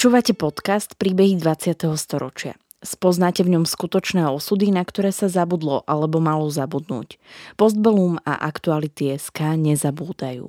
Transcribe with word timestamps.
Počúvate 0.00 0.32
podcast 0.32 0.96
Príbehy 0.96 1.36
20. 1.36 1.76
storočia. 2.00 2.56
Spoznáte 2.80 3.44
v 3.44 3.52
ňom 3.52 3.68
skutočné 3.68 4.24
osudy, 4.32 4.72
na 4.72 4.80
ktoré 4.80 5.12
sa 5.12 5.28
zabudlo 5.28 5.84
alebo 5.84 6.24
malo 6.24 6.48
zabudnúť. 6.48 7.20
Postbellum 7.60 8.16
a 8.24 8.48
aktuality 8.48 9.12
SK 9.12 9.60
nezabúdajú. 9.60 10.48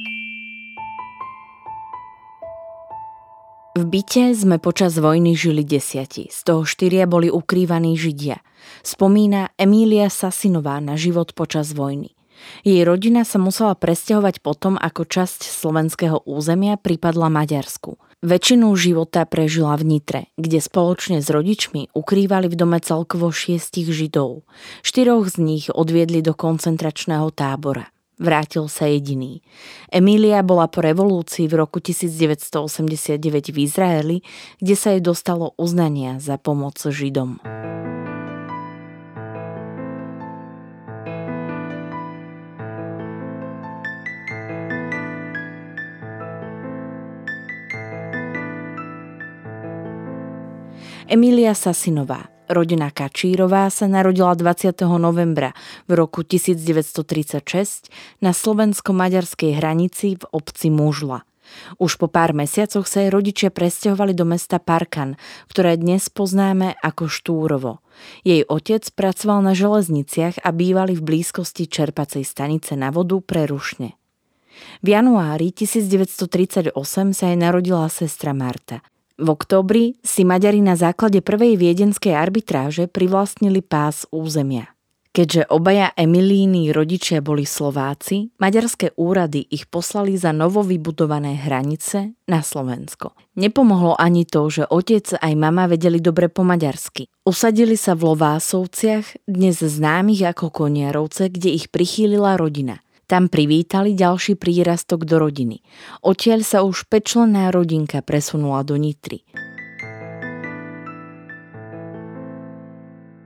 V 3.71 3.87
byte 3.87 4.35
sme 4.35 4.59
počas 4.59 4.99
vojny 4.99 5.31
žili 5.31 5.63
desiati, 5.63 6.27
z 6.27 6.39
toho 6.43 6.67
štyria 6.67 7.07
boli 7.07 7.31
ukrývaní 7.31 7.95
Židia. 7.95 8.43
Spomína 8.83 9.55
Emília 9.55 10.11
Sasinová 10.11 10.83
na 10.83 10.99
život 10.99 11.31
počas 11.31 11.71
vojny. 11.71 12.11
Jej 12.67 12.83
rodina 12.83 13.23
sa 13.23 13.39
musela 13.39 13.71
presťahovať 13.79 14.43
potom, 14.43 14.75
ako 14.75 15.07
časť 15.07 15.47
slovenského 15.47 16.19
územia 16.27 16.75
pripadla 16.75 17.31
Maďarsku. 17.31 17.95
Väčšinu 18.19 18.75
života 18.75 19.23
prežila 19.23 19.79
v 19.79 19.87
Nitre, 19.87 20.21
kde 20.35 20.59
spoločne 20.59 21.23
s 21.23 21.31
rodičmi 21.31 21.95
ukrývali 21.95 22.51
v 22.51 22.59
dome 22.59 22.83
celkovo 22.83 23.31
šiestich 23.31 23.87
Židov. 23.87 24.43
Štyroch 24.83 25.31
z 25.31 25.39
nich 25.39 25.65
odviedli 25.71 26.19
do 26.19 26.35
koncentračného 26.35 27.31
tábora. 27.31 27.87
Vrátil 28.21 28.69
sa 28.69 28.85
jediný. 28.85 29.41
Emília 29.89 30.45
bola 30.45 30.69
po 30.69 30.85
revolúcii 30.85 31.49
v 31.49 31.57
roku 31.57 31.81
1989 31.81 33.17
v 33.49 33.57
Izraeli, 33.65 34.17
kde 34.61 34.75
sa 34.77 34.93
jej 34.93 35.01
dostalo 35.01 35.57
uznania 35.57 36.21
za 36.21 36.37
pomoc 36.37 36.77
Židom. 36.77 37.41
Emília 51.09 51.57
Sasinová 51.57 52.29
Rodina 52.51 52.91
Kačírová 52.91 53.71
sa 53.71 53.87
narodila 53.87 54.35
20. 54.35 54.75
novembra 54.99 55.55
v 55.87 55.95
roku 55.95 56.27
1936 56.27 57.87
na 58.19 58.35
slovensko-maďarskej 58.35 59.55
hranici 59.55 60.19
v 60.19 60.23
obci 60.35 60.67
Mužla. 60.67 61.23
Už 61.79 61.99
po 61.99 62.07
pár 62.11 62.35
mesiacoch 62.35 62.87
sa 62.87 63.03
jej 63.03 63.11
rodičia 63.11 63.51
presťahovali 63.51 64.11
do 64.11 64.23
mesta 64.27 64.59
Parkan, 64.59 65.15
ktoré 65.51 65.79
dnes 65.79 66.07
poznáme 66.11 66.75
ako 66.79 67.07
Štúrovo. 67.07 67.83
Jej 68.23 68.47
otec 68.47 68.83
pracoval 68.95 69.43
na 69.43 69.53
železniciach 69.55 70.43
a 70.43 70.49
bývali 70.51 70.95
v 70.95 71.03
blízkosti 71.03 71.67
čerpacej 71.67 72.23
stanice 72.23 72.75
na 72.75 72.91
vodu 72.91 73.19
pre 73.19 73.47
Rušne. 73.47 73.95
V 74.83 74.87
januári 74.91 75.55
1938 75.55 76.75
sa 77.15 77.25
jej 77.31 77.39
narodila 77.39 77.87
sestra 77.87 78.35
Marta. 78.35 78.83
V 79.21 79.29
októbri 79.29 80.01
si 80.01 80.25
Maďari 80.25 80.65
na 80.65 80.73
základe 80.73 81.21
prvej 81.21 81.53
viedenskej 81.53 82.17
arbitráže 82.17 82.89
privlastnili 82.89 83.61
pás 83.61 84.09
územia. 84.09 84.73
Keďže 85.13 85.45
obaja 85.51 85.93
Emilíny 85.93 86.73
rodičia 86.73 87.21
boli 87.21 87.45
Slováci, 87.45 88.33
maďarské 88.41 88.97
úrady 88.97 89.45
ich 89.53 89.69
poslali 89.69 90.17
za 90.17 90.33
novovybudované 90.33 91.37
hranice 91.37 92.17
na 92.25 92.41
Slovensko. 92.41 93.13
Nepomohlo 93.37 93.93
ani 93.93 94.25
to, 94.25 94.47
že 94.49 94.65
otec 94.65 95.13
aj 95.19 95.33
mama 95.37 95.69
vedeli 95.69 96.01
dobre 96.01 96.25
po 96.31 96.41
maďarsky. 96.41 97.05
Usadili 97.21 97.77
sa 97.77 97.93
v 97.93 98.15
Lovásovciach, 98.15 99.29
dnes 99.29 99.61
známych 99.61 100.33
ako 100.33 100.49
Koniarovce, 100.49 101.29
kde 101.29 101.53
ich 101.61 101.69
prichýlila 101.69 102.41
rodina– 102.41 102.81
tam 103.11 103.27
privítali 103.27 103.91
ďalší 103.91 104.39
prírastok 104.39 105.03
do 105.03 105.19
rodiny. 105.19 105.59
Odtiaľ 105.99 106.47
sa 106.47 106.63
už 106.63 106.87
pečlená 106.87 107.51
rodinka 107.51 107.99
presunula 107.99 108.63
do 108.63 108.79
Nitry. 108.79 109.27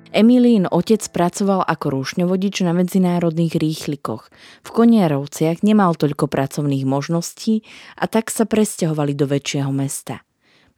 Emilín 0.09 0.65
otec 0.65 1.05
pracoval 1.11 1.61
ako 1.69 2.01
rúšňovodič 2.01 2.65
na 2.65 2.73
medzinárodných 2.73 3.59
rýchlikoch. 3.59 4.31
V 4.65 4.69
Koniarovciach 4.73 5.61
nemal 5.61 5.93
toľko 5.93 6.31
pracovných 6.31 6.87
možností 6.87 7.61
a 7.99 8.09
tak 8.09 8.33
sa 8.33 8.49
presťahovali 8.49 9.13
do 9.13 9.29
väčšieho 9.29 9.69
mesta. 9.69 10.25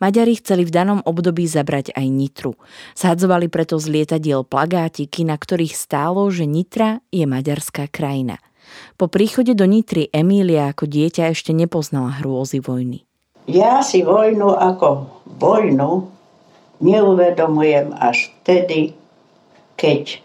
Maďari 0.04 0.36
chceli 0.42 0.66
v 0.66 0.74
danom 0.74 1.00
období 1.06 1.46
zabrať 1.46 1.94
aj 1.94 2.06
Nitru. 2.10 2.58
Sadzovali 2.98 3.48
preto 3.48 3.78
z 3.78 3.88
lietadiel 3.94 4.44
plagátiky, 4.44 5.24
na 5.24 5.38
ktorých 5.38 5.74
stálo, 5.74 6.28
že 6.34 6.50
Nitra 6.50 7.00
je 7.14 7.24
maďarská 7.30 7.88
krajina. 7.94 8.42
Po 8.98 9.06
príchode 9.12 9.54
do 9.54 9.66
Nitry 9.70 10.10
Emília 10.10 10.74
ako 10.74 10.90
dieťa 10.90 11.32
ešte 11.32 11.54
nepoznala 11.54 12.18
hrôzy 12.22 12.64
vojny. 12.64 13.06
Ja 13.48 13.80
si 13.80 14.04
vojnu 14.04 14.52
ako 14.52 15.08
vojnu 15.40 16.12
neuvedomujem 16.82 17.94
až 17.96 18.34
vtedy, 18.42 18.94
keď 19.78 20.22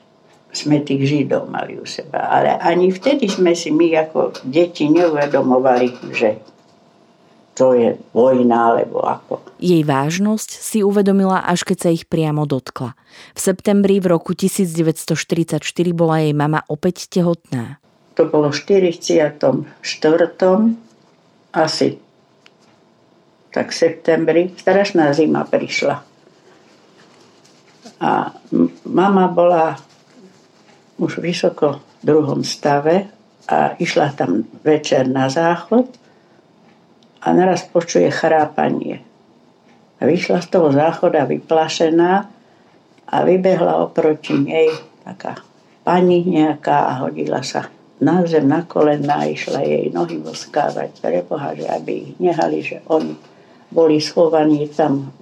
sme 0.53 0.85
tých 0.85 1.09
Židov 1.09 1.49
mali 1.49 1.81
u 1.81 1.87
seba. 1.89 2.29
Ale 2.29 2.61
ani 2.61 2.93
vtedy 2.93 3.29
sme 3.29 3.57
si 3.57 3.73
my 3.73 3.97
ako 3.97 4.37
deti 4.45 4.85
neuvedomovali, 4.89 6.13
že 6.13 6.41
to 7.53 7.77
je 7.77 7.97
vojna 8.17 8.77
alebo 8.77 9.05
ako. 9.05 9.45
Jej 9.61 9.85
vážnosť 9.85 10.51
si 10.57 10.81
uvedomila, 10.81 11.45
až 11.45 11.69
keď 11.69 11.79
sa 11.79 11.91
ich 11.93 12.09
priamo 12.09 12.49
dotkla. 12.49 12.97
V 13.37 13.41
septembri 13.41 14.01
v 14.01 14.13
roku 14.13 14.33
1944 14.33 15.61
bola 15.93 16.25
jej 16.25 16.33
mama 16.33 16.65
opäť 16.69 17.13
tehotná 17.13 17.82
to 18.13 18.29
bolo 18.29 18.53
v 18.53 18.57
44. 18.57 19.65
asi 21.53 21.89
tak 23.53 23.69
v 23.69 23.77
septembri, 23.77 24.43
strašná 24.57 25.13
zima 25.13 25.45
prišla. 25.45 25.97
A 28.01 28.33
mama 28.89 29.29
bola 29.29 29.77
už 30.97 31.21
vysoko 31.21 31.85
v 32.01 32.03
druhom 32.03 32.41
stave 32.41 33.13
a 33.47 33.77
išla 33.77 34.17
tam 34.17 34.49
večer 34.65 35.05
na 35.05 35.29
záchod 35.29 35.93
a 37.23 37.27
naraz 37.37 37.69
počuje 37.69 38.09
chrápanie. 38.09 39.05
A 40.01 40.09
vyšla 40.09 40.43
z 40.43 40.49
toho 40.49 40.73
záchoda 40.73 41.29
vyplašená 41.29 42.13
a 43.07 43.17
vybehla 43.23 43.85
oproti 43.85 44.35
nej 44.35 44.73
taká 45.05 45.37
pani 45.85 46.25
nejaká 46.25 46.89
a 46.89 46.93
hodila 47.05 47.45
sa 47.45 47.69
na 48.03 48.27
zem, 48.27 48.51
na 48.51 48.67
kolená, 48.67 49.23
išla 49.31 49.63
jej 49.63 49.87
nohy 49.95 50.19
voskávať, 50.19 50.99
preboha, 50.99 51.55
že 51.55 51.71
aby 51.71 51.93
ich 51.95 52.11
nehali, 52.19 52.59
že 52.59 52.83
oni 52.91 53.15
boli 53.71 54.03
schovaní 54.03 54.67
tam 54.75 55.15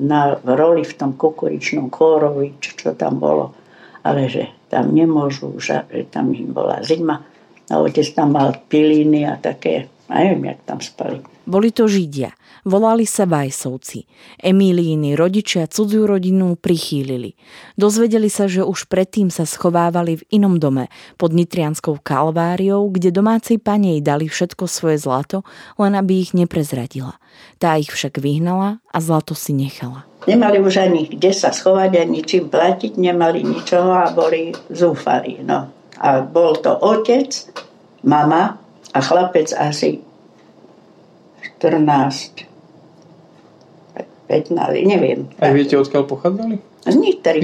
na, 0.00 0.40
v 0.40 0.48
roli 0.56 0.82
v 0.82 0.96
tom 0.96 1.12
kukuričnom 1.12 1.92
kórovi, 1.92 2.56
čo, 2.56 2.72
čo 2.72 2.88
tam 2.96 3.20
bolo, 3.20 3.52
ale 4.00 4.32
že 4.32 4.48
tam 4.72 4.96
nemôžu, 4.96 5.60
že, 5.60 5.84
tam 6.08 6.32
im 6.32 6.56
bola 6.56 6.80
zima. 6.80 7.20
A 7.68 7.84
otec 7.84 8.08
tam 8.16 8.32
mal 8.32 8.56
pilíny 8.64 9.28
a 9.28 9.36
také, 9.36 9.92
neviem, 10.08 10.44
jak 10.44 10.60
tam 10.64 10.80
spali. 10.80 11.20
Boli 11.48 11.72
to 11.72 11.88
Židia. 11.88 12.32
Volali 12.68 13.08
sa 13.08 13.24
Vajsovci. 13.24 14.04
Emílíny 14.44 15.16
rodičia 15.16 15.64
cudziu 15.64 16.04
rodinu 16.04 16.52
prichýlili. 16.60 17.32
Dozvedeli 17.80 18.28
sa, 18.28 18.44
že 18.44 18.60
už 18.60 18.84
predtým 18.92 19.32
sa 19.32 19.48
schovávali 19.48 20.20
v 20.20 20.26
inom 20.36 20.60
dome 20.60 20.92
pod 21.16 21.32
Nitrianskou 21.32 22.04
kalváriou, 22.04 22.92
kde 22.92 23.08
domácej 23.08 23.56
panej 23.56 24.04
dali 24.04 24.28
všetko 24.28 24.68
svoje 24.68 25.00
zlato, 25.00 25.48
len 25.80 25.96
aby 25.96 26.20
ich 26.20 26.36
neprezradila. 26.36 27.16
Tá 27.56 27.80
ich 27.80 27.88
však 27.88 28.20
vyhnala 28.20 28.84
a 28.92 28.98
zlato 29.00 29.32
si 29.32 29.56
nechala. 29.56 30.04
Nemali 30.28 30.60
už 30.60 30.84
ani 30.84 31.08
kde 31.08 31.32
sa 31.32 31.48
schovať, 31.48 32.04
ani 32.04 32.20
čím 32.20 32.52
platiť, 32.52 33.00
nemali 33.00 33.40
ničoho 33.40 33.96
a 33.96 34.12
boli 34.12 34.52
zúfali. 34.68 35.40
No. 35.40 35.72
A 35.96 36.20
bol 36.20 36.60
to 36.60 36.76
otec, 36.76 37.32
mama 38.04 38.67
a 38.92 38.98
chlapec 39.00 39.52
asi 39.56 40.00
14, 41.60 42.46
15, 44.28 44.84
neviem. 44.84 45.24
A 45.40 45.48
viete, 45.50 45.74
odkiaľ 45.80 46.04
pochádzali? 46.04 46.56
Z 46.84 46.96
Nitry. 47.00 47.40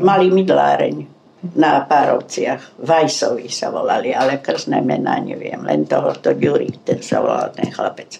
Mali 0.00 0.28
mydláreň. 0.28 1.18
na 1.54 1.86
Párovciach. 1.86 2.82
Vajsovi 2.82 3.46
sa 3.46 3.70
volali, 3.70 4.10
ale 4.10 4.42
krstné 4.42 4.82
mená 4.82 5.22
neviem. 5.22 5.62
Len 5.62 5.86
tohoto 5.86 6.34
Ďurík, 6.34 6.82
ten 6.82 6.98
sa 6.98 7.22
volal, 7.22 7.54
ten 7.54 7.70
chlapec. 7.70 8.18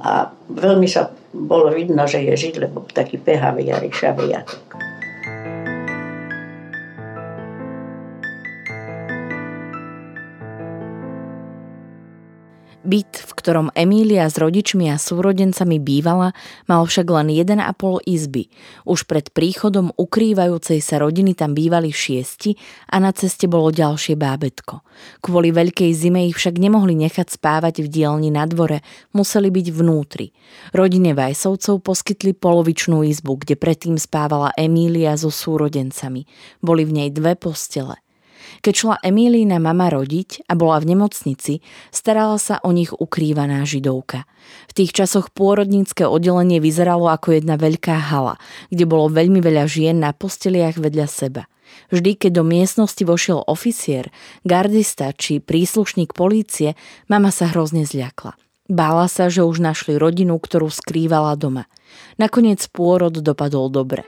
A 0.00 0.32
veľmi 0.48 0.88
sa 0.88 1.12
bolo 1.32 1.68
vidno, 1.72 2.08
že 2.08 2.24
je 2.24 2.32
Žid, 2.32 2.56
lebo 2.68 2.88
taký 2.88 3.20
pehavý 3.20 3.68
a 3.68 3.76
ryšavý 3.80 4.32
jatok. 4.32 4.95
Byt, 12.86 13.18
v 13.18 13.32
ktorom 13.34 13.74
Emília 13.74 14.30
s 14.30 14.38
rodičmi 14.38 14.86
a 14.86 14.94
súrodencami 14.94 15.82
bývala, 15.82 16.30
mal 16.70 16.86
však 16.86 17.10
len 17.10 17.34
1,5 17.34 17.58
izby. 18.06 18.46
Už 18.86 19.10
pred 19.10 19.34
príchodom 19.34 19.90
ukrývajúcej 19.98 20.78
sa 20.78 21.02
rodiny 21.02 21.34
tam 21.34 21.50
bývali 21.50 21.90
šiesti 21.90 22.54
a 22.94 23.02
na 23.02 23.10
ceste 23.10 23.50
bolo 23.50 23.74
ďalšie 23.74 24.14
bábetko. 24.14 24.86
Kvôli 25.18 25.50
veľkej 25.50 25.90
zime 25.98 26.30
ich 26.30 26.38
však 26.38 26.62
nemohli 26.62 26.94
nechať 26.94 27.34
spávať 27.34 27.82
v 27.82 27.90
dielni 27.90 28.30
na 28.30 28.46
dvore, 28.46 28.86
museli 29.10 29.50
byť 29.50 29.66
vnútri. 29.74 30.30
Rodine 30.70 31.10
Vajsovcov 31.10 31.82
poskytli 31.82 32.38
polovičnú 32.38 33.02
izbu, 33.02 33.42
kde 33.42 33.58
predtým 33.58 33.98
spávala 33.98 34.54
Emília 34.54 35.18
so 35.18 35.34
súrodencami. 35.34 36.22
Boli 36.62 36.86
v 36.86 37.02
nej 37.02 37.10
dve 37.10 37.34
postele. 37.34 38.05
Keď 38.62 38.74
šla 38.74 38.96
Emílína 39.02 39.60
mama 39.62 39.92
rodiť 39.92 40.46
a 40.48 40.58
bola 40.58 40.80
v 40.82 40.96
nemocnici, 40.96 41.64
starala 41.90 42.40
sa 42.40 42.62
o 42.62 42.70
nich 42.72 42.90
ukrývaná 42.90 43.62
židovka. 43.66 44.24
V 44.70 44.72
tých 44.72 44.94
časoch 44.94 45.34
pôrodnícke 45.34 46.06
oddelenie 46.06 46.62
vyzeralo 46.62 47.10
ako 47.10 47.36
jedna 47.36 47.58
veľká 47.58 47.96
hala, 48.10 48.38
kde 48.70 48.84
bolo 48.86 49.10
veľmi 49.10 49.42
veľa 49.42 49.64
žien 49.66 49.98
na 49.98 50.14
posteliach 50.14 50.78
vedľa 50.78 51.06
seba. 51.10 51.42
Vždy, 51.90 52.14
keď 52.16 52.30
do 52.40 52.44
miestnosti 52.46 53.02
vošiel 53.02 53.42
oficier, 53.46 54.10
gardista 54.46 55.10
či 55.12 55.42
príslušník 55.42 56.14
polície, 56.14 56.78
mama 57.10 57.34
sa 57.34 57.50
hrozne 57.50 57.82
zľakla. 57.82 58.38
Bála 58.66 59.06
sa, 59.06 59.30
že 59.30 59.46
už 59.46 59.62
našli 59.62 59.94
rodinu, 59.94 60.42
ktorú 60.42 60.66
skrývala 60.66 61.38
doma. 61.38 61.70
Nakoniec 62.18 62.66
pôrod 62.74 63.14
dopadol 63.14 63.70
dobre. 63.70 64.02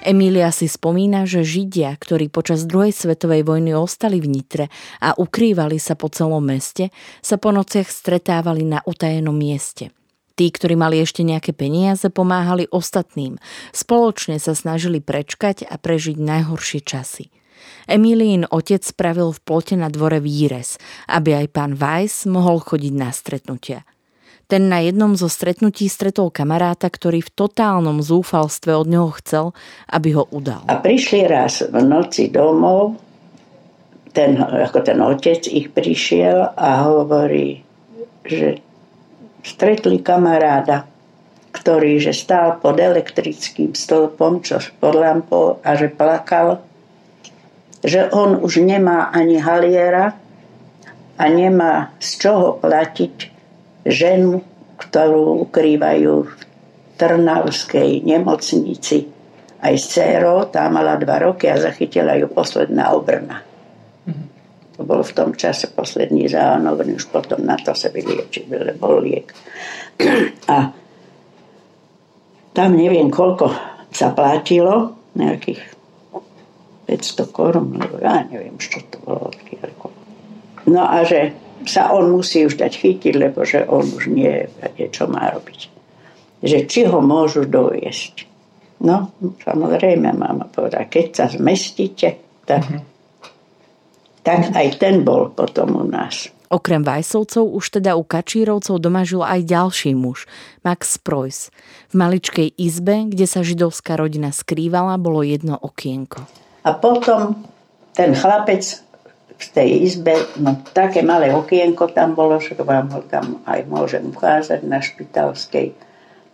Emília 0.00 0.48
si 0.48 0.64
spomína, 0.64 1.28
že 1.28 1.44
Židia, 1.44 1.92
ktorí 1.92 2.32
počas 2.32 2.64
druhej 2.64 2.88
svetovej 2.88 3.44
vojny 3.44 3.76
ostali 3.76 4.16
v 4.16 4.32
Nitre 4.32 4.72
a 4.96 5.12
ukrývali 5.12 5.76
sa 5.76 5.92
po 5.92 6.08
celom 6.08 6.40
meste, 6.40 6.88
sa 7.20 7.36
po 7.36 7.52
nociach 7.52 7.84
stretávali 7.84 8.64
na 8.64 8.80
utajenom 8.80 9.36
mieste. 9.36 9.92
Tí, 10.40 10.48
ktorí 10.48 10.72
mali 10.72 11.04
ešte 11.04 11.20
nejaké 11.20 11.52
peniaze, 11.52 12.08
pomáhali 12.08 12.64
ostatným. 12.72 13.36
Spoločne 13.76 14.40
sa 14.40 14.56
snažili 14.56 15.04
prečkať 15.04 15.68
a 15.68 15.76
prežiť 15.76 16.16
najhoršie 16.16 16.80
časy. 16.80 17.28
Emílín 17.84 18.48
otec 18.48 18.80
spravil 18.80 19.36
v 19.36 19.40
plote 19.44 19.76
na 19.76 19.92
dvore 19.92 20.16
výrez, 20.24 20.80
aby 21.12 21.44
aj 21.44 21.46
pán 21.52 21.76
Weiss 21.76 22.24
mohol 22.24 22.64
chodiť 22.64 22.94
na 22.96 23.12
stretnutia– 23.12 23.84
ten 24.50 24.66
na 24.66 24.82
jednom 24.82 25.14
zo 25.14 25.30
stretnutí 25.30 25.86
stretol 25.86 26.34
kamaráta, 26.34 26.90
ktorý 26.90 27.22
v 27.22 27.30
totálnom 27.30 28.02
zúfalstve 28.02 28.74
od 28.74 28.90
neho 28.90 29.10
chcel, 29.22 29.54
aby 29.86 30.18
ho 30.18 30.26
udal. 30.34 30.66
A 30.66 30.82
prišli 30.82 31.30
raz 31.30 31.62
v 31.62 31.78
noci 31.78 32.26
domov, 32.34 32.98
ten, 34.10 34.34
ako 34.42 34.82
ten 34.82 34.98
otec 34.98 35.46
ich 35.46 35.70
prišiel 35.70 36.58
a 36.58 36.82
hovorí, 36.82 37.62
že 38.26 38.58
stretli 39.46 40.02
kamaráda, 40.02 40.90
ktorý 41.54 42.02
že 42.02 42.10
stál 42.10 42.58
pod 42.58 42.82
elektrickým 42.82 43.78
stĺpom, 43.78 44.42
čo 44.42 44.58
pod 44.82 44.98
lampou 44.98 45.62
a 45.62 45.78
že 45.78 45.86
plakal, 45.94 46.58
že 47.86 48.10
on 48.10 48.42
už 48.42 48.66
nemá 48.66 49.14
ani 49.14 49.38
haliera 49.38 50.18
a 51.16 51.24
nemá 51.30 51.94
z 52.02 52.10
čoho 52.18 52.58
platiť 52.58 53.39
ženu, 53.84 54.44
ktorú 54.80 55.44
ukrývajú 55.48 56.14
v 56.24 56.32
Trnavskej 57.00 58.04
nemocnici 58.04 59.08
aj 59.60 59.74
s 59.76 59.84
dcerou, 59.92 60.48
tá 60.48 60.68
mala 60.72 60.96
dva 60.96 61.20
roky 61.20 61.48
a 61.48 61.60
zachytila 61.60 62.16
ju 62.16 62.28
posledná 62.32 62.92
obrna. 62.96 63.44
To 64.80 64.88
bol 64.88 65.04
v 65.04 65.12
tom 65.12 65.36
čase 65.36 65.68
posledný 65.68 66.24
závanok, 66.32 66.88
už 66.96 67.12
potom 67.12 67.44
na 67.44 67.60
to 67.60 67.76
sa 67.76 67.92
vyliečil, 67.92 68.48
bol 68.80 69.04
liek. 69.04 69.28
A 70.48 70.72
tam 72.56 72.70
neviem, 72.72 73.12
koľko 73.12 73.52
sa 73.92 74.16
platilo, 74.16 74.96
nejakých 75.12 75.60
500 76.88 77.36
korun, 77.36 77.76
lebo 77.76 78.00
ja 78.00 78.24
neviem, 78.24 78.56
čo 78.56 78.80
to 78.88 78.96
bolo. 79.04 79.28
No 80.64 80.88
a 80.88 81.04
že 81.04 81.36
sa 81.66 81.92
on 81.92 82.12
musí 82.12 82.46
už 82.46 82.56
dať 82.56 82.72
chytiť, 82.72 83.14
lebo 83.16 83.44
že 83.44 83.66
on 83.68 83.84
už 83.84 84.08
nie 84.08 84.48
vie, 84.76 84.86
čo 84.88 85.10
má 85.10 85.32
robiť. 85.32 85.60
Že 86.40 86.58
či 86.68 86.80
ho 86.88 87.04
môžu 87.04 87.44
doviesť. 87.44 88.28
No, 88.80 89.12
samozrejme, 89.44 90.08
mama 90.16 90.48
povedala, 90.48 90.88
keď 90.88 91.06
sa 91.12 91.26
zmestíte, 91.28 92.16
tak, 92.48 92.64
uh-huh. 92.64 92.80
tak 94.24 94.56
aj 94.56 94.80
ten 94.80 95.04
bol 95.04 95.28
potom 95.36 95.76
u 95.76 95.84
nás. 95.84 96.32
Okrem 96.50 96.82
Vajsovcov 96.82 97.46
už 97.46 97.78
teda 97.78 97.94
u 97.94 98.02
Kačírovcov 98.02 98.82
doma 98.82 99.06
žil 99.06 99.22
aj 99.22 99.46
ďalší 99.46 99.94
muž, 99.94 100.26
Max 100.66 100.98
Preuss. 100.98 101.54
V 101.92 101.94
maličkej 101.94 102.50
izbe, 102.58 103.06
kde 103.06 103.22
sa 103.30 103.46
židovská 103.46 103.94
rodina 103.94 104.34
skrývala, 104.34 104.98
bolo 104.98 105.22
jedno 105.22 105.54
okienko. 105.54 106.26
A 106.66 106.74
potom 106.74 107.38
ten 107.94 108.18
chlapec 108.18 108.82
v 109.40 109.46
tej 109.56 109.68
izbe, 109.88 110.12
no 110.36 110.60
také 110.76 111.00
malé 111.00 111.32
okienko 111.32 111.88
tam 111.96 112.12
bolo, 112.12 112.36
že 112.36 112.52
vám 112.60 112.92
ho 112.92 113.00
tam 113.08 113.40
aj 113.48 113.64
môžem 113.72 114.04
ukázať 114.12 114.60
na 114.68 114.84
špitalskej. 114.84 115.72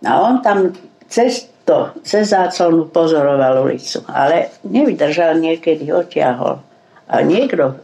A 0.03 0.11
on 0.19 0.43
tam 0.43 0.75
cez 1.07 1.47
to, 1.63 1.95
cez 2.03 2.35
záclonu 2.35 2.91
pozoroval 2.91 3.63
ulicu, 3.63 4.03
ale 4.11 4.51
nevydržal 4.67 5.39
niekedy, 5.39 5.87
otiahol. 5.87 6.59
A 7.07 7.23
niekto, 7.23 7.79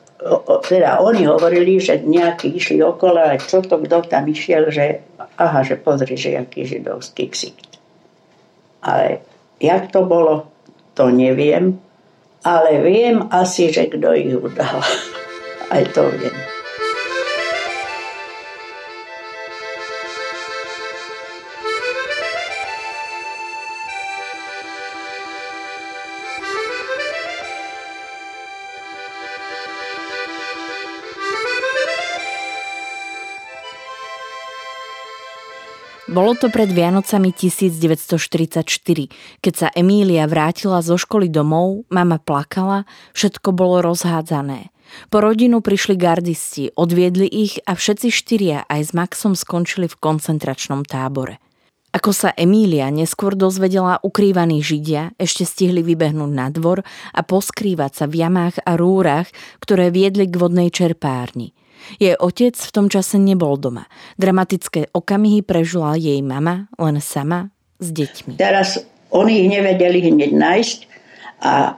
teda 0.67 0.99
oni 0.99 1.23
hovorili, 1.23 1.79
že 1.79 2.03
nejakí 2.03 2.51
išli 2.59 2.83
okolo, 2.83 3.23
ale 3.23 3.39
čo 3.39 3.63
to, 3.63 3.79
kto 3.79 4.07
tam 4.07 4.27
išiel, 4.27 4.71
že 4.71 5.03
aha, 5.39 5.63
že 5.63 5.79
pozri, 5.79 6.19
že 6.19 6.35
jaký 6.35 6.67
židovský 6.67 7.31
ksikt. 7.31 7.79
Ale 8.83 9.23
jak 9.63 9.87
to 9.91 10.03
bolo, 10.03 10.51
to 10.95 11.07
neviem, 11.07 11.79
ale 12.43 12.83
viem 12.83 13.23
asi, 13.31 13.71
že 13.71 13.87
kto 13.87 14.11
ich 14.13 14.35
udal. 14.35 14.83
Aj 15.71 15.83
to 15.95 16.11
viem. 16.11 16.42
Bolo 36.03 36.35
to 36.35 36.51
pred 36.51 36.67
Vianocami 36.67 37.31
1944, 37.31 38.59
keď 39.39 39.53
sa 39.55 39.67
Emília 39.71 40.27
vrátila 40.27 40.83
zo 40.83 40.99
školy 40.99 41.31
domov, 41.31 41.87
mama 41.87 42.19
plakala, 42.19 42.83
všetko 43.15 43.55
bolo 43.55 43.79
rozhádzané. 43.79 44.67
Po 45.07 45.23
rodinu 45.23 45.63
prišli 45.63 45.95
gardisti, 45.95 46.75
odviedli 46.75 47.23
ich 47.23 47.63
a 47.63 47.79
všetci 47.79 48.11
štyria 48.11 48.67
aj 48.67 48.81
s 48.83 48.91
Maxom 48.91 49.31
skončili 49.31 49.87
v 49.87 49.95
koncentračnom 49.95 50.83
tábore. 50.83 51.39
Ako 51.95 52.11
sa 52.11 52.35
Emília 52.35 52.91
neskôr 52.91 53.31
dozvedela, 53.31 54.03
ukrývaní 54.03 54.59
Židia 54.59 55.15
ešte 55.15 55.47
stihli 55.47 55.87
vybehnúť 55.87 56.31
na 56.35 56.51
dvor 56.51 56.83
a 57.15 57.21
poskrývať 57.23 58.03
sa 58.03 58.05
v 58.11 58.27
jamách 58.27 58.59
a 58.67 58.75
rúrach, 58.75 59.31
ktoré 59.63 59.87
viedli 59.87 60.27
k 60.27 60.35
vodnej 60.35 60.67
čerpárni– 60.67 61.55
jej 61.99 62.15
otec 62.17 62.55
v 62.55 62.71
tom 62.73 62.87
čase 62.87 63.19
nebol 63.19 63.55
doma. 63.59 63.87
Dramatické 64.17 64.91
okamihy 64.91 65.41
prežila 65.45 65.95
jej 65.99 66.19
mama 66.23 66.71
len 66.77 66.97
sama 67.03 67.53
s 67.79 67.91
deťmi. 67.91 68.39
Teraz 68.39 68.81
oni 69.13 69.45
ich 69.45 69.49
nevedeli 69.51 69.99
hneď 70.09 70.31
nájsť 70.33 70.79
a 71.43 71.77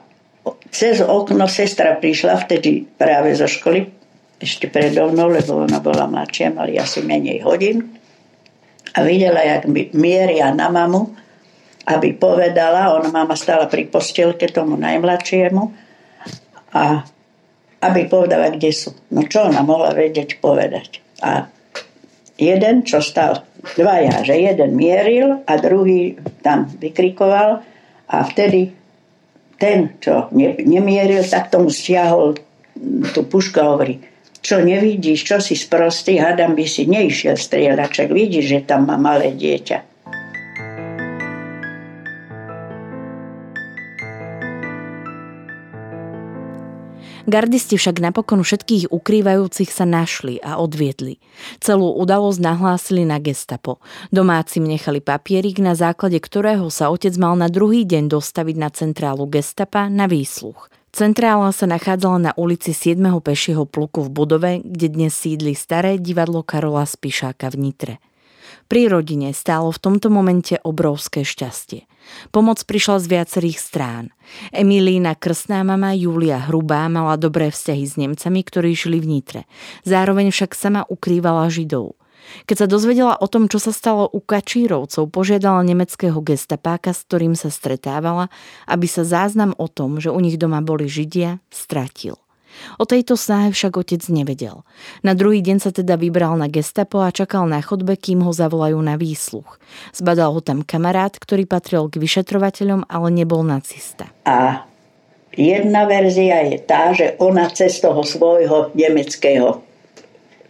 cez 0.70 1.02
okno 1.02 1.50
sestra 1.50 1.98
prišla 1.98 2.46
vtedy 2.46 2.86
práve 3.00 3.34
zo 3.34 3.50
školy, 3.50 3.90
ešte 4.38 4.70
predo 4.70 5.10
mnou, 5.10 5.32
lebo 5.32 5.64
ona 5.66 5.80
bola 5.82 6.06
mladšia, 6.06 6.54
mali 6.54 6.78
asi 6.78 7.02
menej 7.02 7.42
hodín. 7.42 7.98
A 8.96 9.04
videla, 9.04 9.44
jak 9.44 9.68
mieria 9.96 10.54
na 10.56 10.72
mamu, 10.72 11.12
aby 11.86 12.16
povedala, 12.16 12.96
ona 12.96 13.12
mama 13.12 13.36
stala 13.36 13.68
pri 13.68 13.90
postielke 13.90 14.48
tomu 14.50 14.80
najmladšiemu 14.80 15.64
a 16.76 17.04
aby 17.90 18.10
povedala, 18.10 18.54
kde 18.54 18.72
sú. 18.72 18.94
No 19.12 19.26
čo 19.26 19.50
ona 19.50 19.62
mohla 19.62 19.94
vedieť 19.94 20.40
povedať. 20.40 21.02
A 21.22 21.50
jeden, 22.36 22.84
čo 22.84 23.00
stal 23.00 23.48
dvaja, 23.74 24.22
že 24.22 24.38
jeden 24.38 24.78
mieril 24.78 25.42
a 25.48 25.54
druhý 25.58 26.20
tam 26.46 26.70
vykrikoval 26.78 27.66
a 28.12 28.18
vtedy 28.30 28.76
ten, 29.58 29.96
čo 30.04 30.30
ne, 30.36 30.54
nemieril, 30.60 31.24
tak 31.26 31.50
tomu 31.50 31.72
stiahol 31.72 32.36
tú 33.16 33.22
pušku 33.24 33.58
a 33.58 33.72
hovorí, 33.72 34.04
čo 34.46 34.62
nevidíš, 34.62 35.26
čo 35.26 35.38
si 35.42 35.58
sprostý, 35.58 36.22
hadam 36.22 36.54
by 36.54 36.66
si 36.70 36.86
neišiel 36.86 37.40
strieľať, 37.40 37.90
čak 37.90 38.10
vidíš, 38.14 38.46
že 38.46 38.60
tam 38.68 38.86
má 38.86 39.00
malé 39.00 39.34
dieťa. 39.34 39.95
Gardisti 47.26 47.74
však 47.74 47.98
napokon 48.06 48.46
všetkých 48.46 48.94
ukrývajúcich 48.94 49.74
sa 49.74 49.90
našli 49.90 50.38
a 50.46 50.62
odviedli. 50.62 51.18
Celú 51.58 51.98
udalosť 51.98 52.38
nahlásili 52.38 53.02
na 53.02 53.18
gestapo. 53.18 53.82
Domáci 54.14 54.62
nechali 54.62 55.02
papierik, 55.02 55.58
na 55.58 55.74
základe 55.74 56.22
ktorého 56.22 56.70
sa 56.70 56.94
otec 56.94 57.18
mal 57.18 57.34
na 57.34 57.50
druhý 57.50 57.82
deň 57.82 58.14
dostaviť 58.14 58.56
na 58.62 58.70
centrálu 58.70 59.26
gestapa 59.26 59.90
na 59.90 60.06
výsluch. 60.06 60.70
Centrála 60.94 61.50
sa 61.50 61.66
nachádzala 61.66 62.18
na 62.30 62.32
ulici 62.38 62.72
7. 62.72 63.02
pešieho 63.20 63.66
pluku 63.66 64.06
v 64.06 64.14
budove, 64.14 64.52
kde 64.64 64.88
dnes 64.94 65.18
sídli 65.18 65.58
staré 65.58 65.98
divadlo 65.98 66.46
Karola 66.46 66.86
Spišáka 66.86 67.52
v 67.52 67.58
Nitre. 67.58 67.96
Pri 68.70 68.88
rodine 68.88 69.34
stálo 69.34 69.74
v 69.74 69.82
tomto 69.82 70.14
momente 70.14 70.56
obrovské 70.62 71.26
šťastie. 71.26 71.90
Pomoc 72.30 72.62
prišla 72.64 73.02
z 73.02 73.06
viacerých 73.18 73.58
strán. 73.62 74.14
Emilína 74.52 75.14
krstná 75.16 75.62
mama 75.62 75.94
Julia 75.94 76.42
Hrubá 76.50 76.90
mala 76.90 77.16
dobré 77.16 77.54
vzťahy 77.54 77.84
s 77.86 77.94
Nemcami, 77.96 78.40
ktorí 78.42 78.72
žili 78.74 78.98
v 79.00 79.10
Nitre. 79.20 79.42
Zároveň 79.86 80.34
však 80.34 80.58
sama 80.58 80.82
ukrývala 80.90 81.48
Židov. 81.48 81.96
Keď 82.50 82.66
sa 82.66 82.68
dozvedela 82.68 83.14
o 83.22 83.30
tom, 83.30 83.46
čo 83.46 83.62
sa 83.62 83.70
stalo 83.70 84.10
u 84.10 84.18
Kačírovcov, 84.18 85.14
požiadala 85.14 85.62
nemeckého 85.62 86.18
gestapáka, 86.26 86.90
s 86.90 87.06
ktorým 87.06 87.38
sa 87.38 87.54
stretávala, 87.54 88.34
aby 88.66 88.90
sa 88.90 89.06
záznam 89.06 89.54
o 89.62 89.70
tom, 89.70 90.02
že 90.02 90.10
u 90.10 90.18
nich 90.18 90.42
doma 90.42 90.66
boli 90.66 90.90
Židia, 90.90 91.38
stratil. 91.54 92.18
O 92.78 92.84
tejto 92.84 93.16
snahe 93.16 93.52
však 93.52 93.78
otec 93.80 94.02
nevedel. 94.12 94.66
Na 95.02 95.16
druhý 95.16 95.40
deň 95.40 95.58
sa 95.64 95.72
teda 95.72 95.96
vybral 95.96 96.36
na 96.36 96.52
gestapo 96.52 97.04
a 97.04 97.14
čakal 97.14 97.48
na 97.48 97.64
chodbe, 97.64 97.96
kým 97.96 98.24
ho 98.26 98.32
zavolajú 98.32 98.80
na 98.82 99.00
výsluch. 99.00 99.60
Zbadal 99.96 100.36
ho 100.36 100.42
tam 100.44 100.62
kamarát, 100.66 101.16
ktorý 101.16 101.48
patril 101.48 101.88
k 101.88 102.00
vyšetrovateľom, 102.02 102.88
ale 102.90 103.08
nebol 103.14 103.46
nacista. 103.46 104.12
A 104.28 104.68
jedna 105.36 105.88
verzia 105.88 106.44
je 106.48 106.58
tá, 106.64 106.92
že 106.92 107.16
ona 107.20 107.48
cez 107.52 107.80
toho 107.80 108.02
svojho 108.04 108.72
nemeckého 108.76 109.64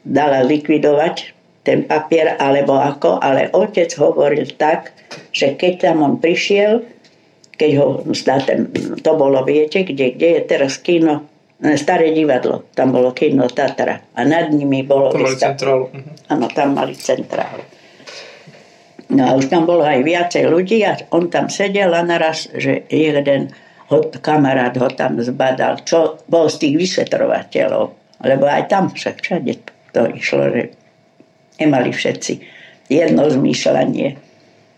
dala 0.05 0.45
likvidovať 0.45 1.33
ten 1.65 1.81
papier, 1.89 2.37
alebo 2.37 2.77
ako, 2.77 3.17
ale 3.17 3.49
otec 3.49 3.89
hovoril 3.97 4.45
tak, 4.61 4.93
že 5.33 5.57
keď 5.57 5.89
tam 5.89 6.05
on 6.05 6.21
prišiel, 6.21 6.85
keď 7.57 7.71
ho, 7.81 7.87
to 9.01 9.11
bolo, 9.17 9.41
viete, 9.41 9.81
kde, 9.81 10.13
kde 10.13 10.29
je 10.37 10.41
teraz 10.45 10.77
kino 10.77 11.25
staré 11.59 12.11
divadlo, 12.11 12.67
tam 12.75 12.91
bolo 12.91 13.15
kino 13.15 13.47
Tatra 13.47 13.95
a 13.95 14.21
nad 14.27 14.51
nimi 14.51 14.83
bolo... 14.83 15.11
Centrálu. 15.35 15.87
Mhm. 15.91 16.11
Áno, 16.35 16.45
tam 16.51 16.75
mali 16.75 16.93
centrálu. 16.95 17.63
No 19.05 19.21
a 19.21 19.31
už 19.37 19.53
tam 19.53 19.69
bolo 19.69 19.85
aj 19.85 20.01
viacej 20.01 20.49
ľudí 20.49 20.81
a 20.81 20.97
on 21.13 21.29
tam 21.29 21.45
sedel 21.47 21.93
a 21.93 22.01
naraz, 22.01 22.49
že 22.49 22.89
jeden 22.89 23.53
ho, 23.93 23.97
kamarát 24.17 24.73
ho 24.81 24.89
tam 24.89 25.21
zbadal, 25.21 25.85
čo 25.85 26.17
bol 26.25 26.49
z 26.49 26.65
tých 26.65 26.75
vyšetrovateľov. 26.75 27.85
Lebo 28.25 28.45
aj 28.49 28.65
tam 28.65 28.89
však 28.89 29.21
všade 29.21 29.53
to 29.93 30.01
išlo, 30.09 30.49
že 30.49 30.63
nemali 31.61 31.93
všetci 31.93 32.33
jedno 32.89 33.29
zmýšľanie. 33.29 34.17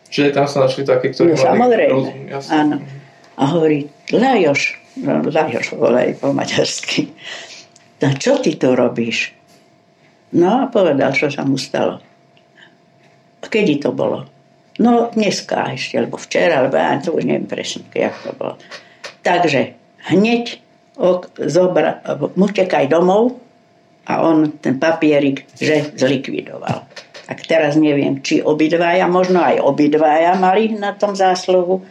Čiže 0.07 0.29
tam 0.35 0.47
sa 0.47 0.67
našli 0.67 0.83
takí, 0.87 1.11
ktorí 1.11 1.35
no, 1.35 1.39
mali 1.39 1.47
samozrejme, 1.47 1.95
rozum, 1.95 2.17
áno. 2.51 2.75
A 3.37 3.43
hovorí, 3.53 3.85
Lajoš, 4.09 4.81
Lajos 5.05 5.69
volaj 5.77 6.17
po 6.17 6.33
maďarsky. 6.33 7.13
No 8.01 8.13
čo 8.17 8.41
ty 8.41 8.57
tu 8.57 8.73
robíš? 8.73 9.33
No 10.33 10.65
a 10.65 10.69
povedal, 10.69 11.13
čo 11.13 11.29
sa 11.29 11.45
mu 11.45 11.55
stalo. 11.57 12.01
Kedy 13.47 13.79
to 13.79 13.95
bolo? 13.95 14.27
No 14.77 15.09
dneska 15.13 15.71
ešte, 15.73 15.97
alebo 15.97 16.19
včera, 16.19 16.61
alebo 16.61 16.75
ja 16.75 16.99
to 16.99 17.15
už 17.15 17.23
neviem 17.25 17.47
presne, 17.47 17.87
jak 17.95 18.13
to 18.21 18.35
bolo. 18.35 18.59
Takže 19.23 19.73
hneď 20.11 20.59
zobra, 21.47 22.03
utekaj 22.35 22.91
domov 22.91 23.39
a 24.05 24.21
on 24.21 24.59
ten 24.59 24.77
papierik, 24.77 25.47
že 25.57 25.95
zlikvidoval. 25.95 26.85
Tak 27.27 27.37
teraz 27.43 27.75
neviem, 27.75 28.19
či 28.23 28.39
obidvaja, 28.39 29.07
možno 29.07 29.43
aj 29.43 29.63
obidvaja 29.63 30.35
mali 30.39 30.75
na 30.75 30.95
tom 30.95 31.15
zásluhu 31.15 31.83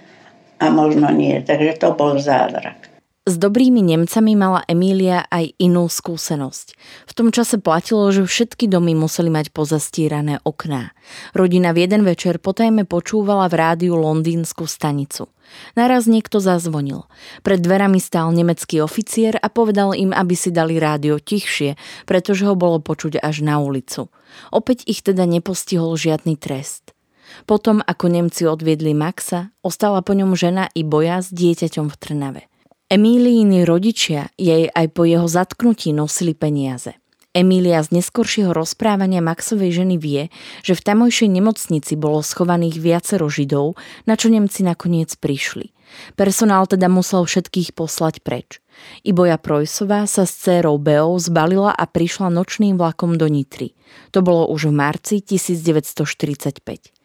a 0.59 0.67
možno 0.73 1.13
nie. 1.13 1.41
Takže 1.45 1.81
to 1.81 1.93
bol 1.93 2.17
zázrak. 2.17 2.97
S 3.27 3.43
dobrými 3.43 3.83
Nemcami 3.83 4.39
mala 4.39 4.63
Emília 4.71 5.27
aj 5.27 5.59
inú 5.59 5.91
skúsenosť. 5.91 6.79
V 7.11 7.13
tom 7.13 7.35
čase 7.35 7.59
platilo, 7.59 8.07
že 8.15 8.23
všetky 8.23 8.71
domy 8.71 8.95
museli 8.95 9.35
mať 9.35 9.51
pozastírané 9.51 10.39
okná. 10.47 10.95
Rodina 11.35 11.75
v 11.75 11.91
jeden 11.91 12.07
večer 12.07 12.39
potajme 12.39 12.87
počúvala 12.87 13.51
v 13.51 13.59
rádiu 13.59 13.99
londýnsku 13.99 14.71
stanicu. 14.71 15.27
Naraz 15.75 16.07
niekto 16.07 16.39
zazvonil. 16.39 17.11
Pred 17.43 17.67
dverami 17.67 17.99
stál 17.99 18.31
nemecký 18.31 18.79
oficier 18.79 19.35
a 19.43 19.51
povedal 19.51 19.99
im, 19.99 20.15
aby 20.15 20.39
si 20.39 20.55
dali 20.55 20.79
rádio 20.79 21.19
tichšie, 21.19 21.75
pretože 22.07 22.47
ho 22.47 22.55
bolo 22.55 22.79
počuť 22.79 23.19
až 23.19 23.43
na 23.43 23.59
ulicu. 23.59 24.07
Opäť 24.55 24.87
ich 24.87 25.03
teda 25.03 25.27
nepostihol 25.27 25.99
žiadny 25.99 26.39
trest. 26.39 26.96
Potom, 27.45 27.85
ako 27.85 28.09
Nemci 28.09 28.49
odviedli 28.49 28.97
Maxa, 28.97 29.53
ostala 29.61 30.01
po 30.01 30.17
ňom 30.17 30.33
žena 30.33 30.73
i 30.73 30.81
boja 30.81 31.21
s 31.21 31.29
dieťaťom 31.29 31.93
v 31.93 31.97
Trnave. 32.01 32.43
Emílíny 32.87 33.67
rodičia 33.67 34.31
jej 34.39 34.71
aj 34.71 34.87
po 34.95 35.05
jeho 35.05 35.27
zatknutí 35.27 35.93
nosili 35.93 36.33
peniaze. 36.33 36.97
Emília 37.37 37.85
z 37.85 38.01
neskoršieho 38.01 38.57
rozprávania 38.57 39.21
Maxovej 39.21 39.69
ženy 39.85 40.01
vie, 40.01 40.33
že 40.65 40.73
v 40.73 40.81
tamojšej 40.81 41.29
nemocnici 41.29 41.93
bolo 41.93 42.25
schovaných 42.25 42.81
viacero 42.81 43.29
židov, 43.29 43.77
na 44.09 44.17
čo 44.17 44.33
Nemci 44.33 44.65
nakoniec 44.65 45.13
prišli. 45.21 45.77
Personál 46.17 46.65
teda 46.65 46.89
musel 46.89 47.29
všetkých 47.29 47.77
poslať 47.77 48.25
preč. 48.25 48.65
Iboja 49.05 49.37
Projsová 49.37 50.09
sa 50.09 50.25
s 50.25 50.33
dcérou 50.33 50.81
Beou 50.81 51.13
zbalila 51.21 51.77
a 51.77 51.85
prišla 51.85 52.33
nočným 52.33 52.81
vlakom 52.81 53.21
do 53.21 53.29
Nitry. 53.29 53.77
To 54.17 54.25
bolo 54.25 54.49
už 54.49 54.73
v 54.73 54.75
marci 54.81 55.21
1945. 55.21 56.96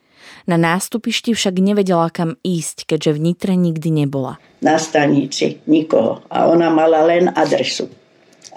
Na 0.49 0.57
nástupišti 0.57 1.37
však 1.37 1.55
nevedela 1.61 2.09
kam 2.09 2.37
ísť, 2.41 2.89
keďže 2.89 3.11
v 3.15 3.19
Nitre 3.19 3.53
nikdy 3.53 3.89
nebola. 4.05 4.41
Na 4.61 4.77
stanici 4.81 5.61
nikoho. 5.69 6.25
A 6.29 6.49
ona 6.49 6.69
mala 6.73 7.05
len 7.05 7.29
adresu. 7.31 7.89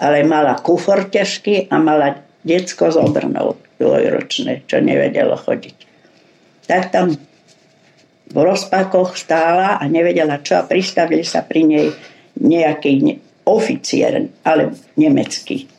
Ale 0.01 0.27
mala 0.27 0.59
kufor 0.59 1.07
ťažký 1.07 1.71
a 1.71 1.75
mala 1.79 2.19
detsko 2.45 2.91
z 2.91 2.99
obrnou 2.99 3.55
dvojročné, 3.79 4.67
čo 4.69 4.83
nevedelo 4.83 5.35
chodiť. 5.39 5.77
Tak 6.65 6.83
tam 6.91 7.15
v 8.25 8.37
rozpakoch 8.37 9.15
stála 9.15 9.77
a 9.77 9.83
nevedela 9.85 10.41
čo 10.41 10.57
a 10.59 10.67
pristavili 10.67 11.21
sa 11.21 11.45
pri 11.45 11.61
nej 11.63 11.87
nejaký 12.35 13.21
oficier, 13.47 14.27
ale 14.43 14.73
nemecký. 14.97 15.69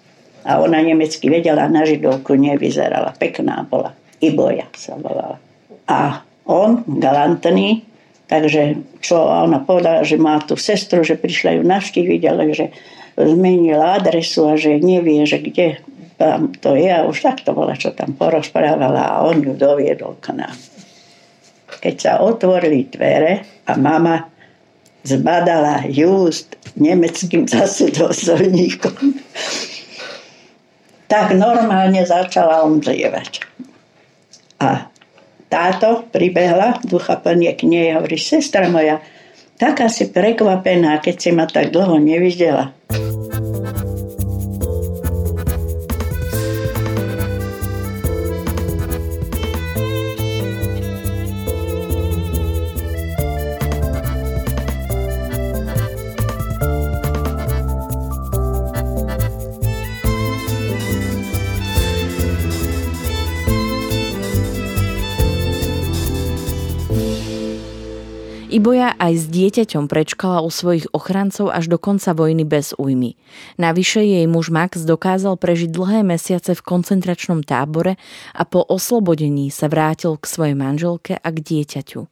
A 0.46 0.62
ona 0.62 0.78
nemecky 0.78 1.26
vedela, 1.26 1.66
na 1.66 1.82
židovku 1.82 2.38
nevyzerala. 2.38 3.18
Pekná 3.18 3.66
bola. 3.66 3.90
Iboja 4.22 4.70
sa 4.78 4.94
volala. 4.94 5.42
A 5.86 6.22
on, 6.46 6.82
galantný, 6.86 7.82
takže 8.26 8.78
čo 9.02 9.22
ona 9.22 9.62
povedala, 9.62 10.02
že 10.02 10.18
má 10.18 10.38
tú 10.42 10.58
sestru, 10.58 11.06
že 11.06 11.18
prišla 11.18 11.58
ju 11.58 11.62
navštíviť, 11.66 12.22
ale 12.26 12.42
že 12.54 12.66
zmenila 13.16 14.02
adresu 14.02 14.50
a 14.50 14.54
že 14.58 14.82
nevie, 14.82 15.24
že 15.24 15.40
kde 15.40 15.80
tam 16.16 16.52
to 16.56 16.76
je 16.76 16.88
a 16.88 17.04
už 17.04 17.20
tak 17.20 17.44
to 17.44 17.52
bola, 17.52 17.76
čo 17.76 17.92
tam 17.92 18.16
porozprávala 18.16 19.04
a 19.04 19.14
on 19.28 19.44
ju 19.44 19.52
doviedol 19.52 20.16
k 20.20 20.32
nám. 20.32 20.56
Keď 21.76 21.94
sa 22.00 22.12
otvorili 22.24 22.88
dvere 22.88 23.44
a 23.68 23.76
mama 23.76 24.24
zbadala 25.04 25.84
just 25.92 26.56
nemeckým 26.74 27.44
zase 27.46 27.92
dôstojníkom, 27.92 29.22
tak 31.06 31.36
normálne 31.36 32.02
začala 32.02 32.66
omdlievať. 32.66 33.44
A 34.58 34.88
táto 35.46 36.06
pribehla, 36.10 36.82
ducha 36.82 37.16
plnie 37.18 37.54
k 37.54 37.66
nej 37.66 37.94
hovorí, 37.94 38.18
sestra 38.18 38.66
moja, 38.66 38.98
taká 39.56 39.86
si 39.86 40.10
prekvapená, 40.10 40.98
keď 40.98 41.14
si 41.16 41.30
ma 41.30 41.46
tak 41.46 41.70
dlho 41.70 41.96
nevidela. 42.02 42.74
Iboja 68.56 68.96
aj 68.96 69.12
s 69.20 69.24
dieťaťom 69.28 69.84
prečkala 69.84 70.40
u 70.40 70.48
svojich 70.48 70.88
ochrancov 70.96 71.52
až 71.52 71.68
do 71.68 71.76
konca 71.76 72.16
vojny 72.16 72.48
bez 72.48 72.72
újmy. 72.80 73.20
Navyše 73.60 74.00
jej 74.00 74.24
muž 74.24 74.48
Max 74.48 74.80
dokázal 74.80 75.36
prežiť 75.36 75.68
dlhé 75.68 76.00
mesiace 76.00 76.56
v 76.56 76.64
koncentračnom 76.64 77.44
tábore 77.44 78.00
a 78.32 78.42
po 78.48 78.64
oslobodení 78.64 79.52
sa 79.52 79.68
vrátil 79.68 80.16
k 80.16 80.24
svojej 80.24 80.56
manželke 80.56 81.20
a 81.20 81.28
k 81.28 81.36
dieťaťu. 81.36 82.08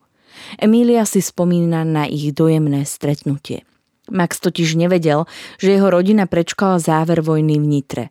Emília 0.60 1.08
si 1.08 1.24
spomína 1.24 1.80
na 1.88 2.04
ich 2.04 2.28
dojemné 2.36 2.84
stretnutie– 2.84 3.64
Max 4.12 4.36
totiž 4.36 4.76
nevedel, 4.76 5.24
že 5.56 5.72
jeho 5.72 5.88
rodina 5.88 6.28
prečkala 6.28 6.76
záver 6.76 7.24
vojny 7.24 7.56
v 7.56 7.64
Nitre. 7.64 8.04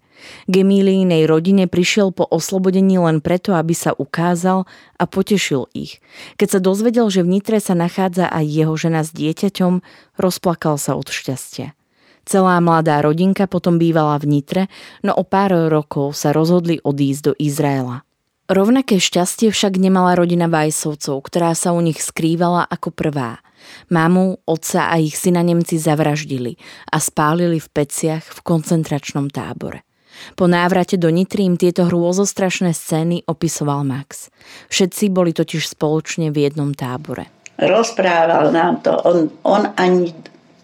K 0.47 0.53
Emíliinej 0.63 1.27
rodine 1.27 1.67
prišiel 1.67 2.15
po 2.15 2.23
oslobodení 2.27 2.99
len 2.99 3.19
preto, 3.19 3.55
aby 3.55 3.75
sa 3.75 3.91
ukázal 3.95 4.65
a 4.97 5.03
potešil 5.03 5.67
ich. 5.75 5.99
Keď 6.39 6.47
sa 6.47 6.59
dozvedel, 6.59 7.07
že 7.11 7.21
v 7.21 7.39
Nitre 7.39 7.59
sa 7.59 7.75
nachádza 7.75 8.31
aj 8.31 8.45
jeho 8.47 8.73
žena 8.79 9.03
s 9.03 9.11
dieťaťom, 9.11 9.83
rozplakal 10.19 10.79
sa 10.79 10.95
od 10.95 11.07
šťastia. 11.11 11.75
Celá 12.23 12.55
mladá 12.63 13.03
rodinka 13.03 13.51
potom 13.51 13.75
bývala 13.75 14.15
v 14.19 14.39
Nitre, 14.39 14.63
no 15.03 15.11
o 15.11 15.27
pár 15.27 15.51
rokov 15.67 16.15
sa 16.15 16.31
rozhodli 16.31 16.79
odísť 16.79 17.21
do 17.27 17.33
Izraela. 17.35 18.07
Rovnaké 18.47 18.99
šťastie 18.99 19.51
však 19.51 19.75
nemala 19.79 20.15
rodina 20.15 20.47
Vajsovcov, 20.47 21.19
ktorá 21.27 21.51
sa 21.55 21.75
u 21.75 21.79
nich 21.83 21.99
skrývala 21.99 22.63
ako 22.67 22.91
prvá– 22.91 23.39
Mamu, 23.89 24.43
otca 24.45 24.91
a 24.91 24.99
ich 24.99 25.15
syna 25.15 25.43
Nemci 25.43 25.79
zavraždili 25.79 26.59
a 26.91 26.99
spálili 26.99 27.59
v 27.59 27.71
peciach 27.71 28.23
v 28.23 28.39
koncentračnom 28.43 29.31
tábore. 29.31 29.87
Po 30.33 30.45
návrate 30.49 30.95
do 30.97 31.09
Nitry 31.09 31.45
im 31.47 31.55
tieto 31.59 31.85
hrôzostrašné 31.87 32.73
scény 32.73 33.27
opisoval 33.27 33.85
Max. 33.85 34.33
Všetci 34.69 35.13
boli 35.13 35.31
totiž 35.31 35.73
spoločne 35.73 36.33
v 36.33 36.49
jednom 36.49 36.71
tábore. 36.73 37.29
Rozprával 37.59 38.49
nám 38.49 38.81
to. 38.81 38.93
On, 39.05 39.29
on 39.45 39.63
ani 39.77 40.09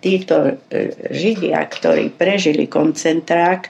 títo 0.01 0.35
e, 0.47 0.53
Židia, 1.11 1.61
ktorí 1.69 2.09
prežili 2.15 2.65
koncentrák, 2.65 3.69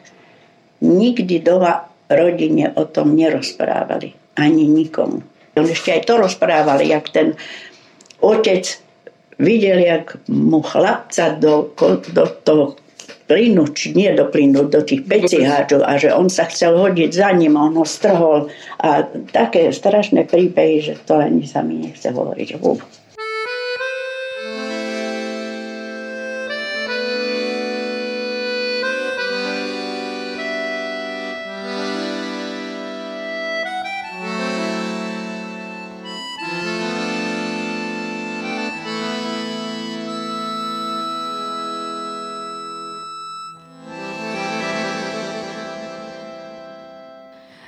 nikdy 0.86 1.44
doma 1.44 1.90
rodine 2.08 2.72
o 2.80 2.88
tom 2.88 3.14
nerozprávali. 3.18 4.16
Ani 4.40 4.66
nikomu. 4.66 5.20
On 5.60 5.68
ešte 5.68 5.92
aj 5.92 6.08
to 6.08 6.16
rozprávali, 6.16 6.96
jak 6.96 7.12
ten 7.12 7.36
otec 8.24 8.64
videl, 9.40 9.84
jak 9.84 10.16
mu 10.32 10.64
chlapca 10.64 11.36
do, 11.36 11.76
do 12.14 12.26
toho 12.44 12.66
plynu, 13.30 13.70
či 13.78 13.94
nie 13.94 14.10
do 14.18 14.26
plynu, 14.26 14.74
do 14.74 14.82
tých 14.82 15.06
pecí 15.06 15.46
hádžu 15.46 15.86
a 15.86 16.02
že 16.02 16.10
on 16.10 16.28
sa 16.34 16.50
chcel 16.50 16.74
hodiť 16.74 17.14
za 17.14 17.30
ním, 17.38 17.54
on 17.54 17.78
ho 17.78 17.86
strhol 17.86 18.50
a 18.82 19.06
také 19.30 19.70
strašné 19.70 20.26
príbehy, 20.26 20.82
že 20.82 20.94
to 21.06 21.22
ani 21.22 21.46
sa 21.46 21.62
mi 21.62 21.78
nechce 21.78 22.10
hovoriť 22.10 22.58
vôbec. 22.58 22.99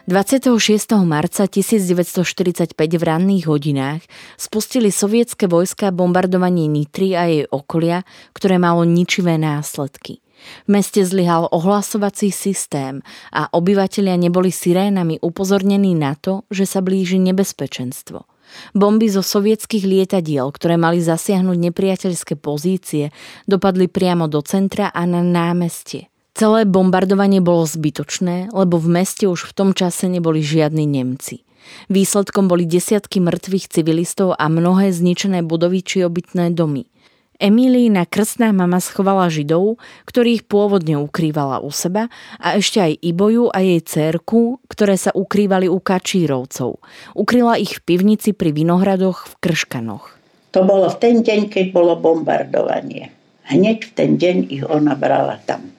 26. 0.10 0.58
marca 1.06 1.46
1945 1.46 2.74
v 2.74 3.04
ranných 3.06 3.46
hodinách 3.46 4.02
spustili 4.34 4.90
sovietské 4.90 5.46
vojska 5.46 5.94
bombardovanie 5.94 6.66
Nitry 6.66 7.14
a 7.14 7.30
jej 7.30 7.46
okolia, 7.46 8.02
ktoré 8.34 8.58
malo 8.58 8.82
ničivé 8.82 9.38
následky. 9.38 10.26
V 10.66 10.70
meste 10.74 11.06
zlyhal 11.06 11.46
ohlasovací 11.54 12.34
systém 12.34 13.06
a 13.30 13.46
obyvatelia 13.54 14.18
neboli 14.18 14.50
sirénami 14.50 15.22
upozornení 15.22 15.94
na 15.94 16.18
to, 16.18 16.50
že 16.50 16.66
sa 16.66 16.82
blíži 16.82 17.22
nebezpečenstvo. 17.22 18.26
Bomby 18.74 19.08
zo 19.08 19.22
sovietských 19.22 19.86
lietadiel, 19.86 20.50
ktoré 20.50 20.82
mali 20.82 20.98
zasiahnuť 20.98 21.58
nepriateľské 21.72 22.36
pozície, 22.42 23.14
dopadli 23.46 23.86
priamo 23.86 24.26
do 24.26 24.42
centra 24.42 24.90
a 24.90 25.06
na 25.06 25.22
námestie. 25.24 26.11
Celé 26.42 26.66
bombardovanie 26.66 27.38
bolo 27.38 27.70
zbytočné, 27.70 28.50
lebo 28.50 28.82
v 28.82 28.90
meste 28.90 29.30
už 29.30 29.46
v 29.46 29.54
tom 29.54 29.70
čase 29.78 30.10
neboli 30.10 30.42
žiadni 30.42 30.90
Nemci. 30.90 31.46
Výsledkom 31.86 32.50
boli 32.50 32.66
desiatky 32.66 33.22
mŕtvych 33.22 33.70
civilistov 33.70 34.34
a 34.34 34.50
mnohé 34.50 34.90
zničené 34.90 35.46
budovy 35.46 35.86
či 35.86 36.02
obytné 36.02 36.50
domy. 36.58 36.90
Emílína 37.38 38.10
krstná 38.10 38.50
mama 38.50 38.82
schovala 38.82 39.30
Židov, 39.30 39.78
ktorých 40.10 40.50
pôvodne 40.50 40.98
ukrývala 40.98 41.62
u 41.62 41.70
seba 41.70 42.10
a 42.42 42.58
ešte 42.58 42.82
aj 42.82 43.06
Iboju 43.06 43.54
a 43.54 43.62
jej 43.62 43.78
cérku, 43.86 44.58
ktoré 44.66 44.98
sa 44.98 45.14
ukrývali 45.14 45.70
u 45.70 45.78
Kačírovcov. 45.78 46.82
Ukryla 47.14 47.62
ich 47.62 47.78
v 47.78 47.86
pivnici 47.86 48.34
pri 48.34 48.50
Vinohradoch 48.50 49.30
v 49.30 49.34
Krškanoch. 49.46 50.18
To 50.58 50.66
bolo 50.66 50.90
v 50.90 50.98
ten 51.06 51.22
deň, 51.22 51.54
keď 51.54 51.66
bolo 51.70 52.02
bombardovanie. 52.02 53.14
Hneď 53.46 53.78
v 53.86 53.92
ten 53.94 54.18
deň 54.18 54.50
ich 54.50 54.66
ona 54.66 54.98
brala 54.98 55.38
tam. 55.46 55.78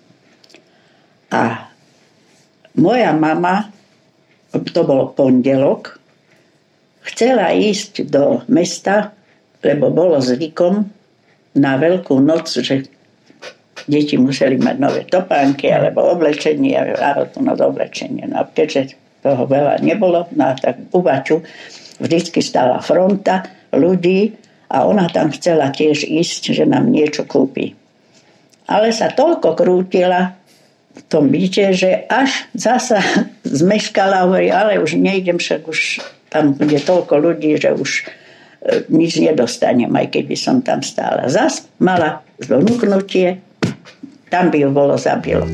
A 1.32 1.72
moja 2.76 3.12
mama, 3.16 3.72
to 4.52 4.84
bol 4.84 5.16
pondelok, 5.16 5.96
chcela 7.08 7.56
ísť 7.56 8.06
do 8.12 8.44
mesta, 8.52 9.16
lebo 9.64 9.88
bolo 9.88 10.20
zvykom 10.20 10.86
na 11.56 11.72
veľkú 11.80 12.20
noc, 12.20 12.52
že 12.60 12.86
deti 13.88 14.14
museli 14.20 14.60
mať 14.60 14.76
nové 14.78 15.02
topánky 15.08 15.72
alebo 15.72 16.14
oblečenie, 16.14 16.76
národnú 16.96 17.56
oblečenie. 17.56 18.28
No 18.30 18.44
a 18.44 18.48
keďže 18.48 18.94
toho 19.22 19.46
veľa 19.46 19.82
nebolo, 19.82 20.26
no 20.34 20.52
tak 20.58 20.82
u 20.90 21.00
Baču 21.02 21.42
vždycky 22.02 22.42
stala 22.42 22.82
fronta 22.82 23.46
ľudí 23.70 24.34
a 24.72 24.84
ona 24.84 25.06
tam 25.10 25.30
chcela 25.30 25.70
tiež 25.70 26.06
ísť, 26.06 26.54
že 26.54 26.64
nám 26.66 26.90
niečo 26.90 27.26
kúpi. 27.28 27.74
Ale 28.70 28.94
sa 28.94 29.10
toľko 29.12 29.58
krútila, 29.58 30.41
v 30.92 31.02
tom 31.08 31.32
byte, 31.32 31.72
že 31.72 32.04
až 32.08 32.48
zasa 32.52 33.00
zmeškala, 33.60 34.28
hovorí, 34.28 34.52
ale 34.52 34.80
už 34.80 34.96
nejdem, 35.00 35.40
však 35.40 35.64
už 35.68 36.00
tam 36.32 36.56
bude 36.56 36.80
toľko 36.80 37.14
ľudí, 37.20 37.60
že 37.60 37.76
už 37.76 37.90
e, 38.00 38.04
nič 38.88 39.20
nedostanem, 39.20 39.92
aj 39.92 40.08
keby 40.16 40.36
som 40.36 40.64
tam 40.64 40.80
stála. 40.80 41.28
Zas 41.28 41.68
mala 41.76 42.24
zvnúknutie, 42.40 43.40
tam 44.32 44.48
by 44.48 44.64
ju 44.64 44.68
bolo 44.72 44.96
zabilo. 44.96 45.44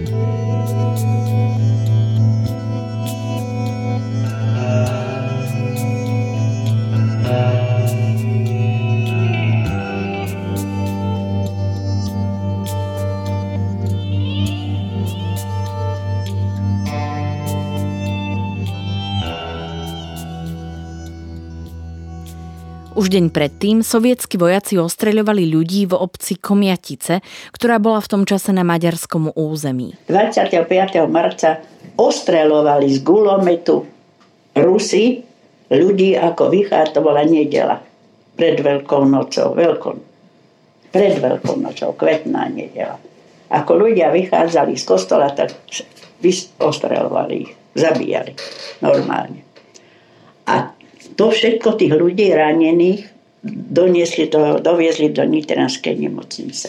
Už 22.98 23.14
deň 23.14 23.30
predtým 23.30 23.87
sovietskí 23.87 24.42
vojaci 24.42 24.74
ostreľovali 24.74 25.46
ľudí 25.46 25.87
v 25.87 25.94
obci 25.94 26.34
Komiatice, 26.34 27.22
ktorá 27.54 27.78
bola 27.78 28.02
v 28.02 28.11
tom 28.11 28.22
čase 28.26 28.50
na 28.50 28.66
maďarskom 28.66 29.38
území. 29.38 29.94
25. 30.11 30.66
marca 31.06 31.62
ostreľovali 31.94 32.90
z 32.90 32.98
gulometu 33.06 33.87
Rusy 34.58 35.22
ľudí 35.70 36.18
ako 36.18 36.50
vychádza, 36.50 36.98
to 36.98 37.06
bola 37.06 37.22
nedela. 37.22 37.78
Pred 38.34 38.66
Veľkou 38.66 39.06
nocou, 39.06 39.54
veľkou, 39.54 39.94
pred 40.90 41.22
Veľkou 41.22 41.54
nocou, 41.54 41.94
kvetná 41.94 42.50
nedela. 42.50 42.98
Ako 43.54 43.78
ľudia 43.78 44.11
vychádzali 44.11 44.74
z 44.74 44.82
kostola, 44.82 45.30
tak 45.30 45.54
ostreľovali 46.58 47.34
ich, 47.46 47.54
zabíjali 47.78 48.34
normálne. 48.82 49.46
A 50.50 50.74
to 51.14 51.31
všetko 51.31 51.79
tých 51.79 51.94
ľudí 51.94 52.35
ranených 52.35 53.18
doniesli 53.49 54.27
do, 54.29 54.59
doviezli 54.59 55.14
do 55.14 55.23
Nitranskej 55.23 55.94
nemocnice. 55.94 56.68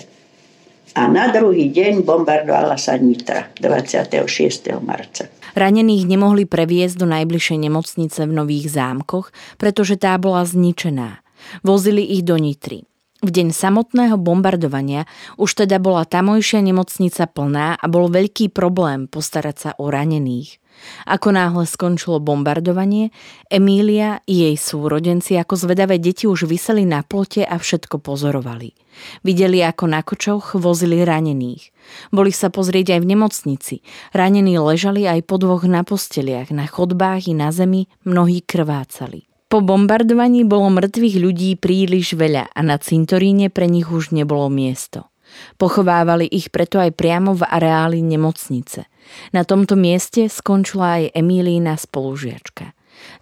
A 0.98 1.06
na 1.06 1.30
druhý 1.30 1.70
deň 1.70 2.02
bombardovala 2.02 2.78
sa 2.78 2.98
Nitra 2.98 3.54
26. 3.62 4.74
marca. 4.82 5.30
Ranených 5.54 6.06
nemohli 6.06 6.46
previesť 6.50 6.98
do 6.98 7.08
najbližšej 7.10 7.58
nemocnice 7.70 8.20
v 8.26 8.32
Nových 8.34 8.74
zámkoch, 8.74 9.30
pretože 9.62 9.98
tá 9.98 10.18
bola 10.18 10.46
zničená. 10.46 11.22
Vozili 11.62 12.06
ich 12.06 12.26
do 12.26 12.38
Nitry. 12.38 12.86
V 13.20 13.30
deň 13.36 13.52
samotného 13.52 14.16
bombardovania 14.16 15.04
už 15.36 15.68
teda 15.68 15.76
bola 15.76 16.08
tamojšia 16.08 16.64
nemocnica 16.64 17.28
plná 17.28 17.76
a 17.76 17.86
bol 17.92 18.08
veľký 18.08 18.48
problém 18.56 19.12
postarať 19.12 19.56
sa 19.60 19.70
o 19.76 19.92
ranených. 19.92 20.56
Ako 21.06 21.34
náhle 21.34 21.66
skončilo 21.66 22.20
bombardovanie, 22.20 23.10
Emília 23.50 24.22
i 24.30 24.50
jej 24.50 24.56
súrodenci 24.56 25.36
ako 25.40 25.56
zvedavé 25.56 25.98
deti 25.98 26.28
už 26.28 26.46
vyseli 26.46 26.84
na 26.86 27.02
plote 27.02 27.44
a 27.44 27.56
všetko 27.58 28.02
pozorovali. 28.02 28.76
Videli, 29.24 29.64
ako 29.64 29.86
na 29.88 30.04
kočoch 30.04 30.60
vozili 30.60 31.02
ranených. 31.08 31.72
Boli 32.12 32.36
sa 32.36 32.52
pozrieť 32.52 32.98
aj 32.98 33.00
v 33.02 33.10
nemocnici. 33.16 33.76
Ranení 34.12 34.60
ležali 34.60 35.08
aj 35.08 35.24
po 35.26 35.40
dvoch 35.40 35.64
na 35.66 35.88
posteliach, 35.88 36.52
na 36.52 36.68
chodbách 36.68 37.32
i 37.32 37.34
na 37.34 37.50
zemi, 37.50 37.88
mnohí 38.04 38.44
krvácali. 38.44 39.30
Po 39.50 39.66
bombardovaní 39.66 40.46
bolo 40.46 40.70
mŕtvych 40.70 41.16
ľudí 41.18 41.58
príliš 41.58 42.14
veľa 42.14 42.54
a 42.54 42.60
na 42.62 42.78
cintoríne 42.78 43.50
pre 43.50 43.66
nich 43.66 43.90
už 43.90 44.14
nebolo 44.14 44.46
miesto. 44.46 45.10
Pochovávali 45.58 46.30
ich 46.30 46.54
preto 46.54 46.78
aj 46.78 46.94
priamo 46.94 47.34
v 47.34 47.46
areáli 47.46 48.02
nemocnice. 48.02 48.86
Na 49.32 49.46
tomto 49.48 49.76
mieste 49.80 50.28
skončila 50.28 51.02
aj 51.02 51.04
Emílína 51.16 51.78
spolužiačka. 51.78 52.74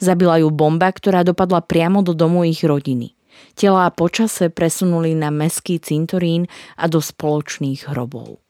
Zabila 0.02 0.42
ju 0.42 0.50
bomba, 0.50 0.90
ktorá 0.90 1.22
dopadla 1.22 1.62
priamo 1.62 2.02
do 2.02 2.18
domu 2.18 2.44
ich 2.44 2.66
rodiny. 2.66 3.14
Telá 3.54 3.90
počase 3.94 4.50
presunuli 4.50 5.14
na 5.14 5.30
meský 5.30 5.78
cintorín 5.78 6.50
a 6.78 6.90
do 6.90 6.98
spoločných 6.98 7.94
hrobov. 7.94 8.42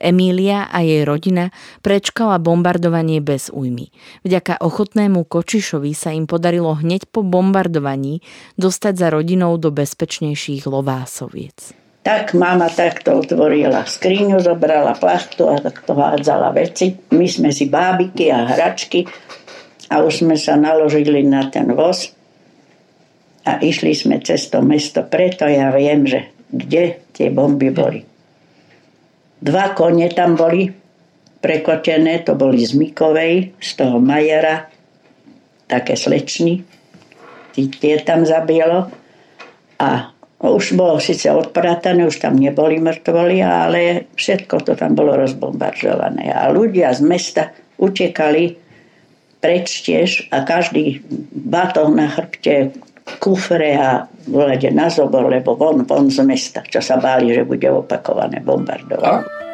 Emília 0.00 0.64
a 0.72 0.80
jej 0.80 1.04
rodina 1.04 1.52
prečkala 1.84 2.40
bombardovanie 2.40 3.20
bez 3.20 3.52
újmy. 3.52 3.92
Vďaka 4.24 4.64
ochotnému 4.64 5.28
Kočišovi 5.28 5.92
sa 5.92 6.16
im 6.16 6.24
podarilo 6.24 6.72
hneď 6.72 7.04
po 7.12 7.20
bombardovaní 7.20 8.24
dostať 8.56 8.94
za 8.96 9.08
rodinou 9.12 9.60
do 9.60 9.68
bezpečnejších 9.68 10.64
Lovásoviec. 10.64 11.79
Tak 12.00 12.32
mama 12.32 12.72
takto 12.72 13.20
otvorila 13.20 13.84
skriňu, 13.84 14.40
zobrala 14.40 14.96
plachtu 14.96 15.52
a 15.52 15.60
takto 15.60 15.92
hádzala 15.92 16.48
veci. 16.56 16.96
My 17.12 17.28
sme 17.28 17.52
si 17.52 17.68
bábiky 17.68 18.32
a 18.32 18.48
hračky 18.48 19.04
a 19.92 20.00
už 20.00 20.24
sme 20.24 20.36
sa 20.40 20.56
naložili 20.56 21.20
na 21.20 21.52
ten 21.52 21.68
voz 21.76 22.16
a 23.44 23.60
išli 23.60 23.92
sme 23.92 24.16
cez 24.24 24.48
to 24.48 24.64
mesto. 24.64 25.04
Preto 25.04 25.44
ja 25.44 25.68
viem, 25.76 26.08
že 26.08 26.32
kde 26.48 27.04
tie 27.12 27.28
bomby 27.28 27.68
boli. 27.68 28.00
Dva 29.40 29.72
kone 29.76 30.08
tam 30.12 30.36
boli 30.36 30.68
prekotené, 31.40 32.20
to 32.24 32.36
boli 32.36 32.60
z 32.60 32.76
Mikovej, 32.76 33.56
z 33.56 33.70
toho 33.80 33.96
Majera, 33.96 34.68
také 35.64 35.96
slečny. 35.96 36.60
Tie 37.56 37.94
tam 38.04 38.28
zabilo. 38.28 38.92
A 39.80 40.12
už 40.40 40.72
bolo 40.72 40.96
síce 40.96 41.28
odpratané, 41.28 42.08
už 42.08 42.24
tam 42.24 42.40
neboli 42.40 42.80
mŕtvoli, 42.80 43.44
ale 43.44 44.08
všetko 44.16 44.64
to 44.64 44.72
tam 44.72 44.96
bolo 44.96 45.12
rozbombardované. 45.20 46.32
A 46.32 46.48
ľudia 46.48 46.96
z 46.96 47.00
mesta 47.04 47.42
utekali 47.76 48.56
preč 49.44 49.84
tiež 49.84 50.32
a 50.32 50.44
každý 50.44 51.04
batoh 51.32 51.92
na 51.92 52.08
chrbte, 52.08 52.72
kufre 53.20 53.76
a 53.76 54.08
volade 54.28 54.70
na 54.70 54.88
zobor, 54.88 55.28
lebo 55.28 55.56
von, 55.56 55.84
von 55.84 56.08
z 56.08 56.24
mesta, 56.24 56.64
čo 56.64 56.80
sa 56.80 56.96
báli, 56.96 57.32
že 57.36 57.44
bude 57.44 57.66
opakované 57.68 58.40
bombardovanie. 58.40 59.49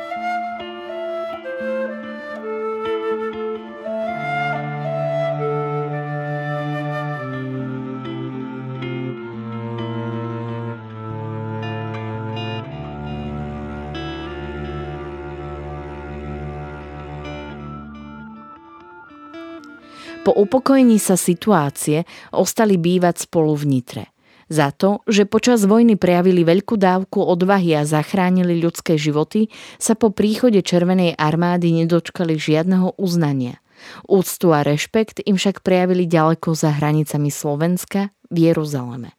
Po 20.27 20.35
upokojení 20.35 20.99
sa 20.99 21.15
situácie 21.15 22.03
ostali 22.35 22.75
bývať 22.75 23.31
spolu 23.31 23.55
v 23.55 23.79
Nitre. 23.79 24.05
Za 24.51 24.75
to, 24.75 25.07
že 25.07 25.23
počas 25.23 25.63
vojny 25.63 25.95
prejavili 25.95 26.43
veľkú 26.43 26.75
dávku 26.75 27.23
odvahy 27.23 27.79
a 27.79 27.87
zachránili 27.87 28.59
ľudské 28.59 28.99
životy, 28.99 29.51
sa 29.79 29.95
po 29.95 30.11
príchode 30.11 30.67
Červenej 30.67 31.15
armády 31.15 31.71
nedočkali 31.79 32.35
žiadneho 32.43 32.99
uznania. 32.99 33.63
Úctu 34.11 34.51
a 34.51 34.67
rešpekt 34.67 35.23
im 35.23 35.39
však 35.39 35.63
prejavili 35.63 36.11
ďaleko 36.11 36.59
za 36.59 36.75
hranicami 36.75 37.31
Slovenska 37.31 38.11
v 38.27 38.51
Jeruzaleme. 38.51 39.16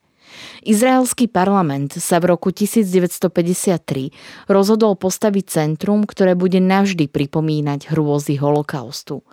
Izraelský 0.63 1.27
parlament 1.31 1.95
sa 1.97 2.19
v 2.19 2.35
roku 2.35 2.51
1953 2.51 4.49
rozhodol 4.51 4.97
postaviť 4.99 5.45
centrum, 5.47 6.03
ktoré 6.03 6.35
bude 6.35 6.59
navždy 6.59 7.07
pripomínať 7.07 7.93
hrôzy 7.93 8.37
holokaustu. 8.39 9.23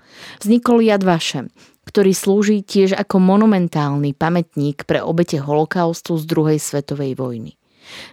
Vznikol 0.40 0.84
Yad 0.84 1.02
Vashem, 1.02 1.50
ktorý 1.84 2.12
slúži 2.16 2.64
tiež 2.64 2.96
ako 2.96 3.20
monumentálny 3.20 4.16
pamätník 4.16 4.88
pre 4.88 5.04
obete 5.04 5.36
holokaustu 5.38 6.16
z 6.16 6.24
druhej 6.24 6.58
svetovej 6.58 7.14
vojny. 7.14 7.54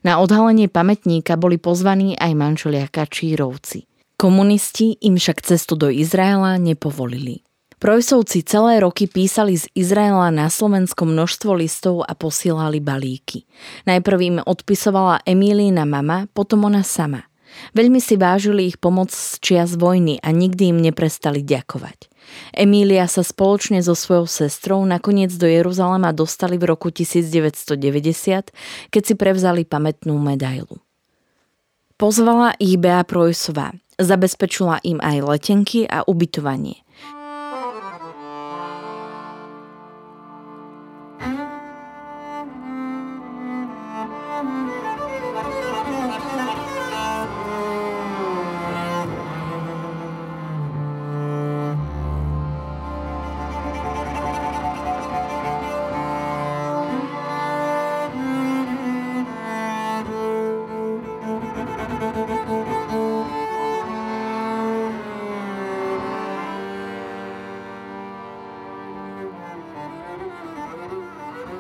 Na 0.04 0.20
odhalenie 0.20 0.68
pamätníka 0.68 1.40
boli 1.40 1.56
pozvaní 1.56 2.20
aj 2.20 2.32
manželia 2.36 2.92
Kačírovci. 2.92 3.88
Komunisti 4.20 5.00
im 5.02 5.18
však 5.18 5.42
cestu 5.42 5.74
do 5.74 5.90
Izraela 5.90 6.60
nepovolili. 6.62 7.42
Projsovci 7.82 8.46
celé 8.46 8.78
roky 8.78 9.10
písali 9.10 9.58
z 9.58 9.66
Izraela 9.74 10.30
na 10.30 10.54
Slovensko 10.54 11.02
množstvo 11.02 11.52
listov 11.58 12.06
a 12.06 12.14
posielali 12.14 12.78
balíky. 12.78 13.50
Najprv 13.90 14.20
im 14.22 14.38
odpisovala 14.38 15.26
Emílína 15.26 15.90
mama, 15.90 16.30
potom 16.30 16.70
ona 16.70 16.86
sama. 16.86 17.26
Veľmi 17.74 17.98
si 17.98 18.22
vážili 18.22 18.70
ich 18.70 18.78
pomoc 18.78 19.10
z 19.10 19.42
čias 19.42 19.82
vojny 19.82 20.22
a 20.22 20.30
nikdy 20.30 20.70
im 20.70 20.78
neprestali 20.78 21.42
ďakovať. 21.42 22.06
Emília 22.54 23.10
sa 23.10 23.26
spoločne 23.26 23.82
so 23.82 23.98
svojou 23.98 24.30
sestrou 24.30 24.86
nakoniec 24.86 25.34
do 25.34 25.50
Jeruzalema 25.50 26.14
dostali 26.14 26.62
v 26.62 26.70
roku 26.70 26.94
1990, 26.94 28.94
keď 28.94 29.02
si 29.02 29.14
prevzali 29.18 29.66
pamätnú 29.66 30.22
medailu. 30.22 30.78
Pozvala 31.98 32.54
ich 32.62 32.78
Bea 32.78 33.02
Projsová, 33.02 33.74
zabezpečila 33.98 34.86
im 34.86 35.02
aj 35.02 35.18
letenky 35.26 35.90
a 35.90 36.06
ubytovanie– 36.06 36.78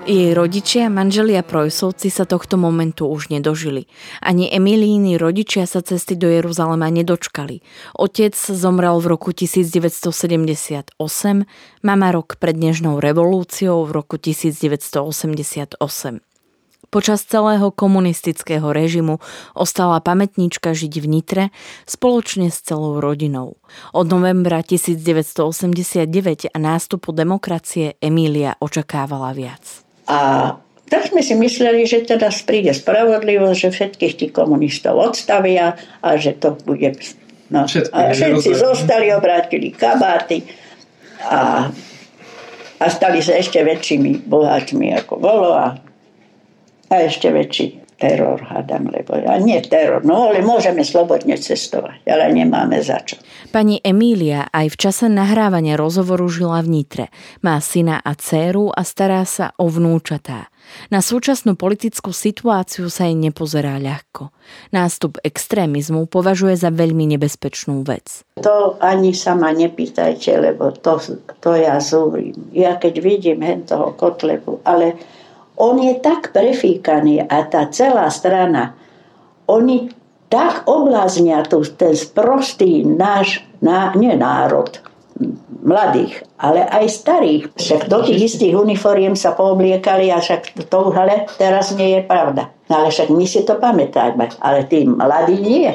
Jej 0.01 0.33
rodičia, 0.33 0.89
manželia 0.89 1.45
Projsovci 1.45 2.09
sa 2.09 2.25
tohto 2.25 2.57
momentu 2.57 3.05
už 3.05 3.29
nedožili. 3.29 3.85
Ani 4.17 4.49
Emilíny 4.49 5.13
rodičia 5.13 5.69
sa 5.69 5.85
cesty 5.85 6.17
do 6.17 6.25
Jeruzalema 6.25 6.89
nedočkali. 6.89 7.61
Otec 7.93 8.33
zomrel 8.33 8.97
v 8.97 9.05
roku 9.13 9.29
1978, 9.29 10.97
mama 11.85 12.09
rok 12.09 12.41
pred 12.41 12.57
Dnežnou 12.57 12.97
revolúciou 12.97 13.85
v 13.85 13.91
roku 13.93 14.17
1988. 14.17 15.77
Počas 16.89 17.21
celého 17.21 17.69
komunistického 17.69 18.73
režimu 18.73 19.21
ostala 19.53 20.01
pamätníčka 20.01 20.73
žiť 20.73 20.93
v 20.97 21.05
Nitre 21.05 21.43
spoločne 21.85 22.49
s 22.49 22.57
celou 22.65 22.97
rodinou. 22.97 23.61
Od 23.93 24.09
novembra 24.09 24.65
1989 24.65 26.49
a 26.49 26.57
nástupu 26.57 27.13
demokracie 27.13 28.01
Emília 28.01 28.57
očakávala 28.57 29.37
viac. 29.37 29.90
A 30.11 30.17
tak 30.91 31.07
sme 31.07 31.23
si 31.23 31.39
mysleli, 31.39 31.87
že 31.87 32.03
teda 32.03 32.27
príde 32.43 32.75
spravodlivosť, 32.75 33.55
že 33.55 33.69
všetkých 33.71 34.13
tých 34.19 34.31
komunistov 34.35 34.99
odstavia 34.99 35.79
a 36.03 36.19
že 36.19 36.35
to 36.35 36.59
bude... 36.67 36.99
No, 37.47 37.67
Všetky, 37.67 37.95
a 37.95 38.11
všetci 38.11 38.51
zostali, 38.55 39.11
obrátili 39.11 39.75
kabáty 39.75 40.43
a, 41.23 41.67
a 42.79 42.85
stali 42.87 43.19
sa 43.19 43.35
ešte 43.35 43.59
väčšími 43.59 44.23
boháčmi 44.23 44.95
ako 45.03 45.13
bolo 45.19 45.51
a, 45.51 45.75
a 46.87 46.95
ešte 46.95 47.27
väčší 47.27 47.80
teror, 48.01 48.41
hádam, 48.41 48.89
lebo 48.89 49.13
a 49.13 49.37
nie 49.37 49.61
teror, 49.61 50.01
no 50.01 50.33
ale 50.33 50.41
môžeme 50.41 50.81
slobodne 50.81 51.37
cestovať, 51.37 52.01
ale 52.09 52.33
nemáme 52.33 52.81
za 52.81 52.97
čo. 53.05 53.21
Pani 53.53 53.77
Emília 53.85 54.49
aj 54.49 54.73
v 54.73 54.79
čase 54.89 55.05
nahrávania 55.05 55.77
rozhovoru 55.77 56.25
žila 56.25 56.65
v 56.65 56.81
Nitre. 56.81 57.05
Má 57.45 57.61
syna 57.61 58.01
a 58.01 58.17
dceru 58.17 58.73
a 58.73 58.81
stará 58.81 59.21
sa 59.29 59.53
o 59.61 59.69
vnúčatá. 59.69 60.49
Na 60.87 61.03
súčasnú 61.03 61.59
politickú 61.59 62.15
situáciu 62.15 62.87
sa 62.87 63.05
jej 63.09 63.17
nepozerá 63.17 63.75
ľahko. 63.77 64.31
Nástup 64.71 65.19
extrémizmu 65.21 66.07
považuje 66.07 66.55
za 66.55 66.71
veľmi 66.71 67.11
nebezpečnú 67.15 67.83
vec. 67.83 68.23
To 68.39 68.79
ani 68.79 69.11
sa 69.11 69.35
ma 69.35 69.51
nepýtajte, 69.51 70.31
lebo 70.39 70.71
to, 70.71 70.97
to 71.43 71.59
ja 71.59 71.77
zúrim. 71.83 72.49
Ja 72.55 72.79
keď 72.79 73.03
vidím 73.03 73.43
hen 73.43 73.67
toho 73.67 73.93
Kotlebu, 73.93 74.63
ale 74.63 74.95
on 75.61 75.77
je 75.77 75.93
tak 76.01 76.33
prefíkaný 76.33 77.21
a 77.29 77.45
tá 77.45 77.69
celá 77.69 78.09
strana, 78.09 78.73
oni 79.45 79.93
tak 80.25 80.65
obláznia 80.65 81.45
tu 81.45 81.61
ten 81.77 81.93
sprostý 81.93 82.81
náš, 82.81 83.45
ná, 83.61 83.93
nie 83.93 84.15
národ, 84.17 84.73
mladých, 85.61 86.25
ale 86.41 86.65
aj 86.65 86.85
starých. 86.89 87.43
Však 87.53 87.85
do 87.85 88.01
tých 88.01 88.31
istých 88.31 88.57
uniformiem 88.57 89.13
sa 89.13 89.37
poobliekali 89.37 90.09
a 90.09 90.17
však 90.17 90.65
to 90.65 90.89
ale 90.95 91.29
teraz 91.37 91.75
nie 91.77 91.99
je 91.99 92.01
pravda. 92.01 92.49
No 92.71 92.81
ale 92.81 92.87
však 92.89 93.13
my 93.13 93.25
si 93.27 93.45
to 93.45 93.59
pamätáme, 93.61 94.33
ale 94.41 94.65
tí 94.65 94.87
mladí 94.87 95.37
nie. 95.37 95.69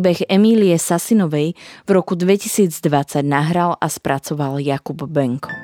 Príbeh 0.00 0.24
Emílie 0.32 0.80
Sasinovej 0.80 1.52
v 1.84 1.90
roku 1.92 2.16
2020 2.16 3.20
nahral 3.20 3.76
a 3.76 3.84
spracoval 3.84 4.56
Jakub 4.56 5.04
Benko. 5.04 5.59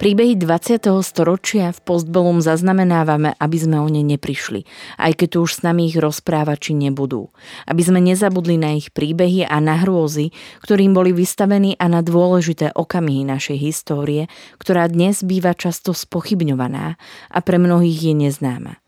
Príbehy 0.00 0.40
20. 0.40 0.80
storočia 1.04 1.76
v 1.76 1.80
Postbellum 1.84 2.40
zaznamenávame, 2.40 3.36
aby 3.36 3.56
sme 3.60 3.84
o 3.84 3.88
ne 3.92 4.00
neprišli, 4.00 4.64
aj 4.96 5.12
keď 5.12 5.28
tu 5.28 5.44
už 5.44 5.52
s 5.52 5.60
nami 5.60 5.92
ich 5.92 6.00
rozprávači 6.00 6.72
nebudú. 6.72 7.28
Aby 7.68 7.84
sme 7.84 8.00
nezabudli 8.00 8.56
na 8.56 8.80
ich 8.80 8.96
príbehy 8.96 9.44
a 9.44 9.60
na 9.60 9.76
hrôzy, 9.76 10.32
ktorým 10.64 10.96
boli 10.96 11.12
vystavení 11.12 11.76
a 11.76 11.84
na 11.92 12.00
dôležité 12.00 12.72
okamihy 12.72 13.28
našej 13.28 13.60
histórie, 13.60 14.32
ktorá 14.56 14.88
dnes 14.88 15.20
býva 15.20 15.52
často 15.52 15.92
spochybňovaná 15.92 16.96
a 17.28 17.38
pre 17.44 17.60
mnohých 17.60 18.00
je 18.00 18.16
neznáma. 18.16 18.80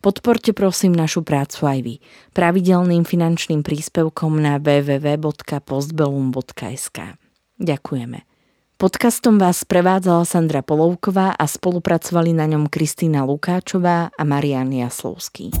Podporte 0.00 0.56
prosím 0.56 0.96
našu 0.96 1.20
prácu 1.20 1.60
aj 1.68 1.78
vy 1.84 2.00
pravidelným 2.32 3.04
finančným 3.04 3.60
príspevkom 3.60 4.40
na 4.40 4.56
www.postbellum.sk. 4.56 7.20
Ďakujeme. 7.60 8.33
Podcastom 8.74 9.38
vás 9.38 9.62
prevádzala 9.62 10.26
Sandra 10.26 10.58
Polovková 10.58 11.38
a 11.38 11.46
spolupracovali 11.46 12.34
na 12.34 12.50
ňom 12.50 12.66
Kristýna 12.66 13.22
Lukáčová 13.22 14.10
a 14.10 14.22
Marian 14.26 14.66
Jaslovský. 14.74 15.54